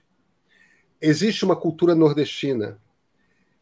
existe 1.02 1.46
uma 1.46 1.56
cultura 1.56 1.96
nordestina, 1.96 2.80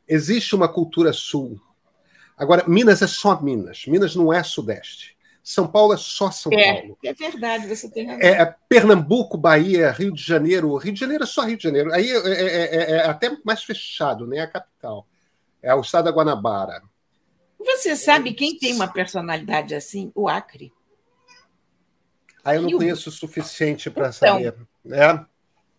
existe 0.07 0.55
uma 0.55 0.67
cultura 0.67 1.13
sul. 1.13 1.59
Agora, 2.37 2.63
Minas 2.67 3.01
é 3.01 3.07
só 3.07 3.41
Minas, 3.41 3.85
Minas 3.87 4.15
não 4.15 4.31
é 4.31 4.43
Sudeste. 4.43 5.17
São 5.43 5.65
Paulo 5.65 5.93
é 5.93 5.97
só 5.97 6.29
São 6.29 6.51
é, 6.51 6.73
Paulo. 6.73 6.97
É 7.05 7.13
verdade, 7.13 7.67
você 7.67 7.89
tem 7.89 8.05
razão. 8.05 8.21
É, 8.21 8.41
é, 8.41 8.55
Pernambuco, 8.67 9.37
Bahia, 9.37 9.91
Rio 9.91 10.13
de 10.13 10.21
Janeiro. 10.21 10.75
Rio 10.75 10.91
de 10.91 10.99
Janeiro 10.99 11.23
é 11.23 11.27
só 11.27 11.43
Rio 11.45 11.55
de 11.55 11.63
Janeiro. 11.63 11.93
Aí 11.93 12.11
é, 12.11 12.17
é, 12.17 12.75
é, 12.75 12.91
é 12.91 13.05
até 13.05 13.31
mais 13.45 13.63
fechado, 13.63 14.27
nem 14.27 14.39
né? 14.39 14.45
a 14.45 14.47
capital. 14.49 15.07
É 15.63 15.73
o 15.73 15.79
estado 15.79 16.03
da 16.03 16.11
Guanabara. 16.11 16.83
Você 17.57 17.95
sabe 17.95 18.33
quem 18.33 18.57
tem 18.57 18.73
uma 18.73 18.91
personalidade 18.91 19.73
assim? 19.73 20.11
O 20.13 20.27
Acre. 20.27 20.73
Ah, 22.47 22.55
eu 22.55 22.61
não 22.61 22.69
Rio. 22.69 22.77
conheço 22.77 23.09
o 23.09 23.11
suficiente 23.11 23.91
para 23.91 24.07
então, 24.07 24.13
saber. 24.13 24.55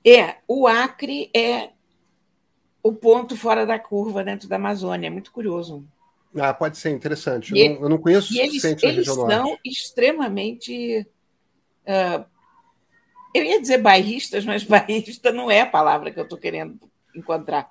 É? 0.04 0.18
é, 0.18 0.36
o 0.46 0.66
Acre 0.66 1.30
é 1.34 1.70
o 2.82 2.92
ponto 2.92 3.34
fora 3.38 3.64
da 3.64 3.78
curva 3.78 4.22
dentro 4.22 4.46
da 4.46 4.56
Amazônia. 4.56 5.06
É 5.06 5.10
muito 5.10 5.32
curioso. 5.32 5.88
Ah, 6.36 6.52
pode 6.52 6.76
ser 6.76 6.90
interessante. 6.90 7.58
Eu, 7.58 7.70
não, 7.70 7.82
eu 7.84 7.88
não, 7.88 7.96
conheço 7.96 8.34
o 8.34 8.36
suficiente 8.36 8.84
eles, 8.84 9.08
eles 9.08 9.14
são 9.14 9.58
extremamente. 9.64 11.06
Uh, 11.86 12.26
eu 13.32 13.44
ia 13.44 13.58
dizer 13.62 13.78
bairristas, 13.78 14.44
mas 14.44 14.62
bairrista 14.68 15.32
não 15.32 15.50
é 15.50 15.62
a 15.62 15.66
palavra 15.66 16.10
que 16.10 16.20
eu 16.20 16.24
estou 16.24 16.36
querendo 16.36 16.78
encontrar. 17.16 17.70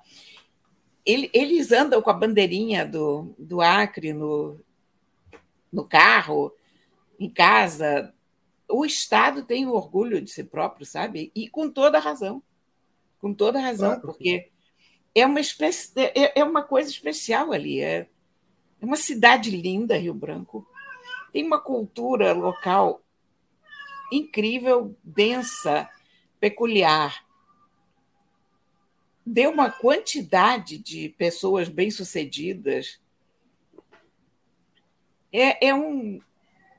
Eles 1.06 1.70
andam 1.70 2.02
com 2.02 2.10
a 2.10 2.14
bandeirinha 2.14 2.84
do, 2.84 3.32
do 3.38 3.60
Acre 3.60 4.12
no, 4.12 4.60
no 5.72 5.84
carro, 5.84 6.52
em 7.18 7.30
casa, 7.30 8.12
o 8.68 8.84
Estado 8.84 9.42
tem 9.42 9.66
orgulho 9.66 10.20
de 10.20 10.30
si 10.30 10.44
próprio, 10.44 10.84
sabe? 10.84 11.32
E 11.34 11.48
com 11.48 11.70
toda 11.70 11.98
razão. 11.98 12.42
Com 13.18 13.32
toda 13.32 13.60
razão, 13.60 13.90
claro. 13.90 14.02
porque 14.02 14.50
é 15.14 15.26
uma, 15.26 15.40
espécie, 15.40 15.92
é, 15.96 16.40
é 16.40 16.44
uma 16.44 16.62
coisa 16.62 16.90
especial 16.90 17.52
ali. 17.52 17.80
É, 17.80 18.08
é 18.80 18.84
uma 18.84 18.96
cidade 18.96 19.50
linda, 19.50 19.96
Rio 19.96 20.14
Branco. 20.14 20.66
Tem 21.32 21.44
uma 21.44 21.60
cultura 21.60 22.32
local 22.32 23.02
incrível, 24.12 24.96
densa, 25.02 25.88
peculiar. 26.38 27.24
Deu 29.24 29.50
uma 29.50 29.70
quantidade 29.70 30.78
de 30.78 31.10
pessoas 31.10 31.68
bem-sucedidas. 31.68 33.00
É, 35.30 35.68
é, 35.68 35.74
um, 35.74 36.20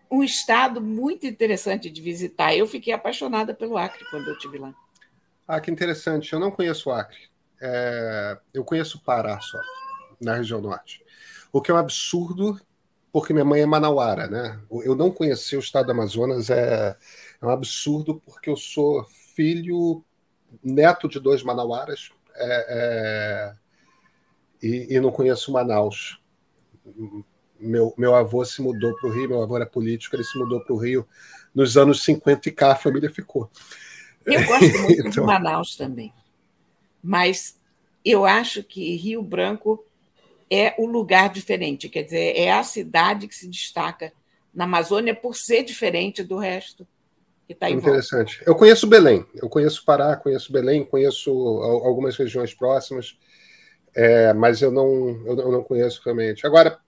um 0.09 0.23
estado 0.23 0.81
muito 0.81 1.25
interessante 1.27 1.89
de 1.89 2.01
visitar. 2.01 2.55
Eu 2.55 2.67
fiquei 2.67 2.93
apaixonada 2.93 3.53
pelo 3.53 3.77
Acre 3.77 4.03
quando 4.09 4.27
eu 4.27 4.33
estive 4.33 4.57
lá. 4.57 4.73
Ah, 5.47 5.59
que 5.59 5.69
interessante. 5.71 6.33
Eu 6.33 6.39
não 6.39 6.51
conheço 6.51 6.89
o 6.89 6.93
Acre. 6.93 7.29
É... 7.61 8.37
Eu 8.53 8.63
conheço 8.63 9.01
Pará 9.03 9.39
só, 9.39 9.59
na 10.19 10.35
região 10.35 10.61
norte. 10.61 11.03
O 11.51 11.61
que 11.61 11.71
é 11.71 11.73
um 11.73 11.77
absurdo, 11.77 12.59
porque 13.11 13.33
minha 13.33 13.45
mãe 13.45 13.61
é 13.61 13.65
manauara, 13.65 14.27
né? 14.27 14.59
Eu 14.83 14.95
não 14.95 15.11
conhecer 15.11 15.57
o 15.57 15.59
estado 15.59 15.87
do 15.87 15.91
Amazonas 15.91 16.49
é, 16.49 16.95
é 17.41 17.45
um 17.45 17.49
absurdo, 17.49 18.21
porque 18.25 18.49
eu 18.49 18.55
sou 18.55 19.03
filho, 19.35 20.03
neto 20.63 21.07
de 21.07 21.19
dois 21.19 21.43
manauaras, 21.43 22.11
é, 22.35 22.65
é... 22.69 23.55
E, 24.61 24.95
e, 24.95 24.99
não 24.99 25.09
conheço 25.09 25.53
Manaus 25.53 26.19
meu, 27.59 27.93
meu 27.97 28.15
avô 28.15 28.43
se 28.45 28.61
mudou 28.61 28.95
para 28.95 29.09
o 29.09 29.11
Rio, 29.11 29.29
meu 29.29 29.41
avô 29.41 29.55
era 29.55 29.65
político, 29.65 30.15
ele 30.15 30.23
se 30.23 30.37
mudou 30.37 30.61
para 30.61 30.73
o 30.73 30.77
Rio 30.77 31.07
nos 31.53 31.77
anos 31.77 32.03
50 32.03 32.49
e 32.49 32.51
cá 32.51 32.71
a 32.71 32.75
família 32.75 33.09
ficou. 33.09 33.49
Eu 34.25 34.45
gosto 34.45 34.61
muito 34.79 34.99
então... 34.99 35.11
de 35.11 35.21
Manaus 35.21 35.75
também. 35.75 36.13
Mas 37.01 37.57
eu 38.03 38.25
acho 38.25 38.63
que 38.63 38.95
Rio 38.95 39.21
Branco 39.21 39.85
é 40.49 40.73
o 40.77 40.85
lugar 40.85 41.29
diferente, 41.29 41.89
quer 41.89 42.03
dizer, 42.03 42.35
é 42.35 42.51
a 42.51 42.63
cidade 42.63 43.27
que 43.27 43.35
se 43.35 43.47
destaca 43.47 44.11
na 44.53 44.63
Amazônia 44.63 45.15
por 45.15 45.35
ser 45.35 45.63
diferente 45.63 46.23
do 46.23 46.37
resto 46.37 46.87
que 47.45 47.53
está 47.53 47.69
em 47.69 47.75
Interessante. 47.75 48.37
Volta. 48.37 48.49
Eu 48.49 48.55
conheço 48.55 48.87
Belém, 48.87 49.25
eu 49.35 49.49
conheço 49.49 49.85
Pará, 49.85 50.15
conheço 50.15 50.51
Belém, 50.51 50.83
conheço 50.83 51.31
algumas 51.31 52.15
regiões 52.15 52.53
próximas, 52.53 53.17
é, 53.95 54.33
mas 54.33 54.61
eu 54.61 54.71
não, 54.71 55.09
eu 55.25 55.51
não 55.51 55.63
conheço 55.63 56.01
realmente. 56.03 56.45
Agora, 56.45 56.79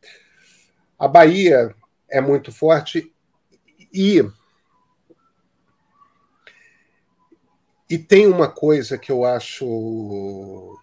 a 1.02 1.08
Bahia 1.08 1.76
é 2.08 2.22
muito 2.22 2.52
forte 2.52 3.12
e 3.92 4.24
e 7.90 7.98
tem 7.98 8.28
uma 8.28 8.48
coisa 8.48 9.00
que 9.00 9.12
eu 9.12 9.26
acho 9.26 10.78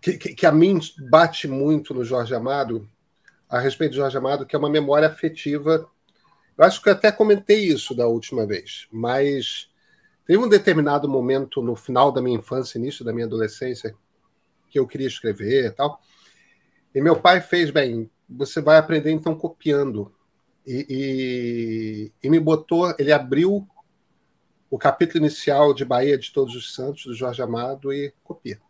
que, 0.00 0.16
que, 0.16 0.34
que, 0.34 0.46
a 0.46 0.50
mim 0.50 0.80
bate 1.10 1.46
muito 1.46 1.92
no 1.92 2.04
Jorge 2.04 2.34
Amado 2.34 2.88
a 3.48 3.60
respeito 3.60 3.92
de 3.92 3.98
Jorge 3.98 4.16
Amado, 4.16 4.46
que 4.46 4.56
é 4.56 4.58
uma 4.58 4.70
memória 4.70 5.06
afetiva 5.06 5.86
eu 6.56 6.64
acho 6.64 6.82
que 6.82 6.88
eu 6.88 6.94
até 6.94 7.12
comentei 7.12 7.66
isso 7.66 7.94
da 7.94 8.06
última 8.06 8.46
vez, 8.46 8.88
mas 8.90 9.68
teve 10.26 10.42
um 10.42 10.48
determinado 10.48 11.06
momento 11.06 11.60
no 11.60 11.76
final 11.76 12.10
da 12.10 12.22
minha 12.22 12.38
infância, 12.38 12.78
início 12.78 13.04
da 13.04 13.12
minha 13.12 13.26
adolescência, 13.26 13.94
que 14.70 14.78
eu 14.78 14.86
queria 14.86 15.06
escrever 15.06 15.66
e 15.66 15.70
tal. 15.70 16.00
E 16.94 17.00
meu 17.02 17.20
pai 17.20 17.42
fez, 17.42 17.70
bem, 17.70 18.10
você 18.28 18.60
vai 18.60 18.78
aprender 18.78 19.10
então 19.10 19.34
copiando. 19.34 20.12
E, 20.66 22.12
e, 22.22 22.26
e 22.26 22.30
me 22.30 22.40
botou, 22.40 22.92
ele 22.98 23.12
abriu 23.12 23.66
o 24.68 24.78
capítulo 24.78 25.24
inicial 25.24 25.72
de 25.72 25.84
Bahia 25.84 26.18
de 26.18 26.32
Todos 26.32 26.54
os 26.56 26.74
Santos, 26.74 27.04
do 27.04 27.14
Jorge 27.14 27.40
Amado, 27.40 27.92
e 27.92 28.12
copia. 28.24 28.60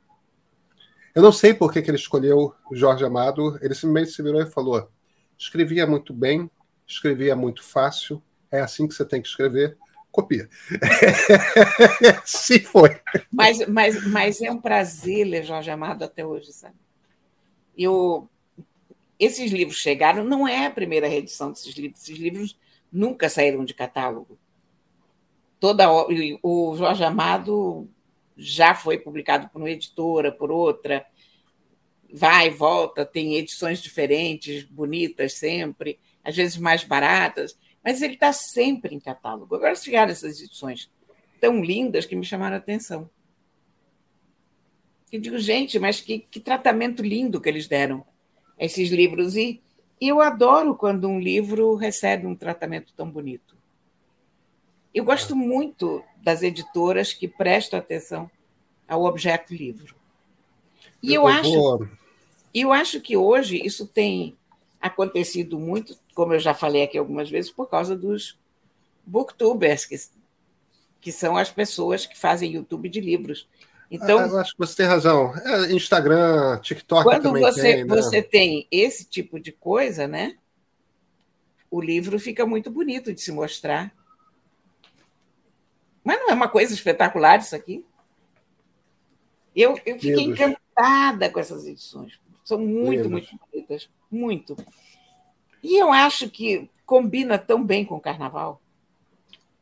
Eu 1.14 1.22
não 1.22 1.32
sei 1.32 1.54
por 1.54 1.72
que, 1.72 1.80
que 1.80 1.90
ele 1.90 1.96
escolheu 1.96 2.54
o 2.70 2.76
Jorge 2.76 3.04
Amado, 3.04 3.58
ele 3.62 3.74
simplesmente 3.74 4.12
se 4.12 4.22
virou 4.22 4.42
e 4.42 4.50
falou: 4.50 4.90
escrevia 5.38 5.86
muito 5.86 6.12
bem, 6.12 6.50
escrevia 6.86 7.34
muito 7.34 7.62
fácil, 7.62 8.22
é 8.50 8.60
assim 8.60 8.86
que 8.86 8.92
você 8.92 9.04
tem 9.04 9.22
que 9.22 9.28
escrever, 9.28 9.78
copia. 10.12 10.48
Sim, 12.24 12.60
foi. 12.60 13.00
Mas, 13.32 13.66
mas, 13.66 14.06
mas 14.06 14.40
é 14.42 14.50
um 14.50 14.60
prazer 14.60 15.24
ler 15.26 15.44
Jorge 15.44 15.70
Amado 15.70 16.04
até 16.04 16.24
hoje, 16.24 16.52
sabe? 16.52 16.76
Eu, 17.76 18.28
esses 19.18 19.50
livros 19.50 19.78
chegaram, 19.78 20.24
não 20.24 20.46
é 20.46 20.66
a 20.66 20.70
primeira 20.70 21.08
reedição 21.08 21.50
desses 21.50 21.74
livros, 21.74 22.02
esses 22.02 22.18
livros 22.18 22.58
nunca 22.92 23.28
saíram 23.28 23.64
de 23.64 23.74
catálogo. 23.74 24.38
Toda 25.58 25.86
o 26.42 26.76
Jorge 26.76 27.02
Amado 27.02 27.88
já 28.36 28.74
foi 28.74 28.98
publicado 28.98 29.48
por 29.48 29.60
uma 29.60 29.70
editora, 29.70 30.30
por 30.30 30.50
outra, 30.50 31.06
vai 32.12 32.50
volta, 32.50 33.06
tem 33.06 33.36
edições 33.36 33.82
diferentes, 33.82 34.64
bonitas 34.64 35.32
sempre 35.34 35.98
às 36.26 36.34
vezes 36.34 36.56
mais 36.56 36.82
baratas, 36.82 37.56
mas 37.84 38.02
ele 38.02 38.14
está 38.14 38.32
sempre 38.32 38.92
em 38.92 38.98
catálogo. 38.98 39.54
Agora 39.54 39.76
chegaram 39.76 40.10
essas 40.10 40.40
edições 40.40 40.90
tão 41.40 41.62
lindas 41.62 42.04
que 42.04 42.16
me 42.16 42.24
chamaram 42.24 42.56
a 42.56 42.58
atenção. 42.58 43.08
Eu 45.12 45.20
digo, 45.20 45.38
gente, 45.38 45.78
mas 45.78 46.00
que, 46.00 46.18
que 46.18 46.40
tratamento 46.40 47.00
lindo 47.00 47.40
que 47.40 47.48
eles 47.48 47.68
deram 47.68 48.04
esses 48.58 48.90
livros. 48.90 49.36
E, 49.36 49.60
e 50.00 50.08
eu 50.08 50.20
adoro 50.20 50.74
quando 50.74 51.08
um 51.08 51.20
livro 51.20 51.74
recebe 51.74 52.26
um 52.26 52.34
tratamento 52.34 52.92
tão 52.96 53.10
bonito. 53.10 53.56
Eu 54.94 55.04
gosto 55.04 55.36
muito 55.36 56.02
das 56.22 56.42
editoras 56.42 57.12
que 57.12 57.28
prestam 57.28 57.78
atenção 57.78 58.30
ao 58.88 59.04
objeto 59.04 59.54
livro. 59.54 59.94
E 61.02 61.12
eu, 61.12 61.22
eu 61.22 61.28
acho, 61.28 61.88
eu 62.54 62.72
acho 62.72 63.00
que 63.00 63.16
hoje 63.16 63.60
isso 63.64 63.86
tem 63.86 64.36
acontecido 64.80 65.58
muito, 65.58 65.98
como 66.14 66.32
eu 66.32 66.38
já 66.38 66.54
falei 66.54 66.82
aqui 66.82 66.96
algumas 66.96 67.28
vezes, 67.28 67.50
por 67.50 67.68
causa 67.68 67.96
dos 67.96 68.38
booktubers, 69.04 69.84
que, 69.84 69.96
que 71.00 71.12
são 71.12 71.36
as 71.36 71.50
pessoas 71.50 72.06
que 72.06 72.18
fazem 72.18 72.52
YouTube 72.52 72.88
de 72.88 73.00
livros. 73.00 73.46
Então, 73.90 74.18
ah, 74.18 74.26
eu 74.26 74.38
acho 74.38 74.52
que 74.52 74.58
você 74.58 74.76
tem 74.76 74.86
razão. 74.86 75.34
É, 75.36 75.72
Instagram, 75.72 76.58
TikTok 76.60 77.04
quando 77.04 77.22
também 77.22 77.42
você, 77.42 77.62
tem. 77.62 77.84
Né? 77.84 77.96
você 77.96 78.22
tem 78.22 78.66
esse 78.70 79.04
tipo 79.04 79.38
de 79.38 79.52
coisa, 79.52 80.08
né? 80.08 80.36
O 81.70 81.80
livro 81.80 82.18
fica 82.18 82.44
muito 82.44 82.70
bonito 82.70 83.12
de 83.12 83.20
se 83.20 83.30
mostrar. 83.30 83.92
Mas 86.02 86.18
não 86.20 86.30
é 86.30 86.34
uma 86.34 86.48
coisa 86.48 86.72
espetacular 86.72 87.38
isso 87.38 87.54
aqui? 87.54 87.84
Eu, 89.54 89.78
eu 89.86 89.98
fiquei 89.98 90.24
encantada 90.24 91.30
com 91.30 91.40
essas 91.40 91.66
edições. 91.66 92.20
São 92.44 92.58
muito, 92.58 93.08
muito 93.08 93.28
bonitas. 93.50 93.88
Muito. 94.10 94.56
E 95.62 95.80
eu 95.80 95.92
acho 95.92 96.30
que 96.30 96.70
combina 96.84 97.38
tão 97.38 97.64
bem 97.64 97.84
com 97.84 97.96
o 97.96 98.00
carnaval. 98.00 98.60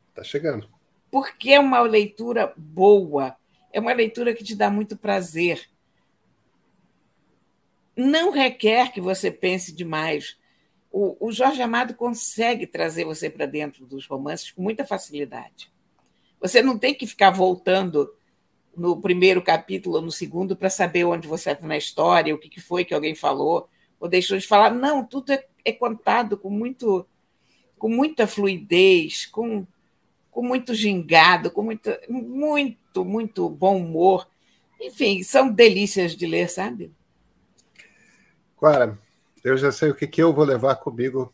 Está 0.09 0.23
chegando. 0.23 0.69
Porque 1.09 1.51
é 1.51 1.59
uma 1.59 1.81
leitura 1.81 2.53
boa, 2.55 3.35
é 3.75 3.79
uma 3.81 3.91
leitura 3.91 4.33
que 4.33 4.41
te 4.41 4.55
dá 4.55 4.71
muito 4.71 4.95
prazer. 4.95 5.69
Não 7.93 8.31
requer 8.31 8.93
que 8.93 9.01
você 9.01 9.29
pense 9.29 9.73
demais. 9.73 10.37
O, 10.89 11.27
o 11.27 11.29
Jorge 11.29 11.61
Amado 11.61 11.93
consegue 11.93 12.65
trazer 12.65 13.03
você 13.03 13.29
para 13.29 13.45
dentro 13.45 13.85
dos 13.85 14.07
romances 14.07 14.49
com 14.49 14.61
muita 14.61 14.85
facilidade. 14.85 15.69
Você 16.39 16.61
não 16.61 16.79
tem 16.79 16.95
que 16.95 17.05
ficar 17.05 17.31
voltando 17.31 18.15
no 18.77 19.01
primeiro 19.01 19.41
capítulo 19.41 19.97
ou 19.97 20.01
no 20.01 20.11
segundo 20.11 20.55
para 20.55 20.69
saber 20.69 21.03
onde 21.03 21.27
você 21.27 21.51
está 21.51 21.67
na 21.67 21.75
história, 21.75 22.33
o 22.33 22.39
que 22.39 22.61
foi 22.61 22.85
que 22.85 22.93
alguém 22.93 23.13
falou 23.13 23.67
ou 23.99 24.07
deixou 24.07 24.37
de 24.37 24.47
falar. 24.47 24.69
Não, 24.73 25.05
tudo 25.05 25.33
é, 25.33 25.45
é 25.65 25.73
contado 25.73 26.37
com 26.37 26.49
muito 26.49 27.05
com 27.77 27.89
muita 27.89 28.25
fluidez, 28.25 29.25
com, 29.25 29.67
com 30.35 30.43
muito 30.43 30.75
gingado, 30.75 31.49
com 31.49 31.63
muito, 31.63 31.89
muito, 32.09 33.05
muito 33.05 33.49
bom 33.49 33.77
humor. 33.77 34.27
Enfim, 34.81 35.23
são 35.23 35.49
delícias 35.49 36.13
de 36.13 36.27
ler, 36.27 36.49
sabe? 36.49 36.91
Clara, 38.57 38.99
eu 39.45 39.55
já 39.55 39.71
sei 39.71 39.91
o 39.91 39.95
que, 39.95 40.05
que 40.05 40.21
eu 40.21 40.33
vou 40.33 40.43
levar 40.43 40.75
comigo 40.75 41.33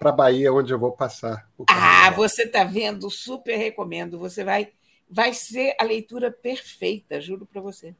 para 0.00 0.10
a 0.10 0.12
Bahia, 0.12 0.52
onde 0.52 0.74
eu 0.74 0.78
vou 0.80 0.90
passar. 0.90 1.48
Ah, 1.68 2.10
você 2.10 2.42
está 2.42 2.64
vendo? 2.64 3.08
Super 3.08 3.56
recomendo. 3.56 4.18
Você 4.18 4.42
vai, 4.42 4.72
vai 5.08 5.32
ser 5.32 5.76
a 5.78 5.84
leitura 5.84 6.32
perfeita, 6.32 7.20
juro 7.20 7.46
para 7.46 7.60
você. 7.60 7.94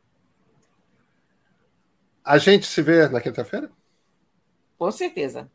A 2.24 2.38
gente 2.38 2.66
se 2.66 2.82
vê 2.82 3.08
na 3.08 3.20
quinta-feira? 3.20 3.70
Com 4.76 4.90
certeza. 4.90 5.48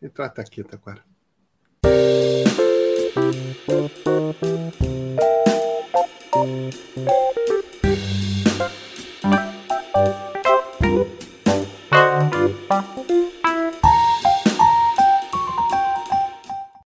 E 0.00 0.08
trata 0.08 0.42
aqui, 0.42 0.62
Taquara. 0.62 1.02
Thank 3.64 4.06
you. 6.36 7.71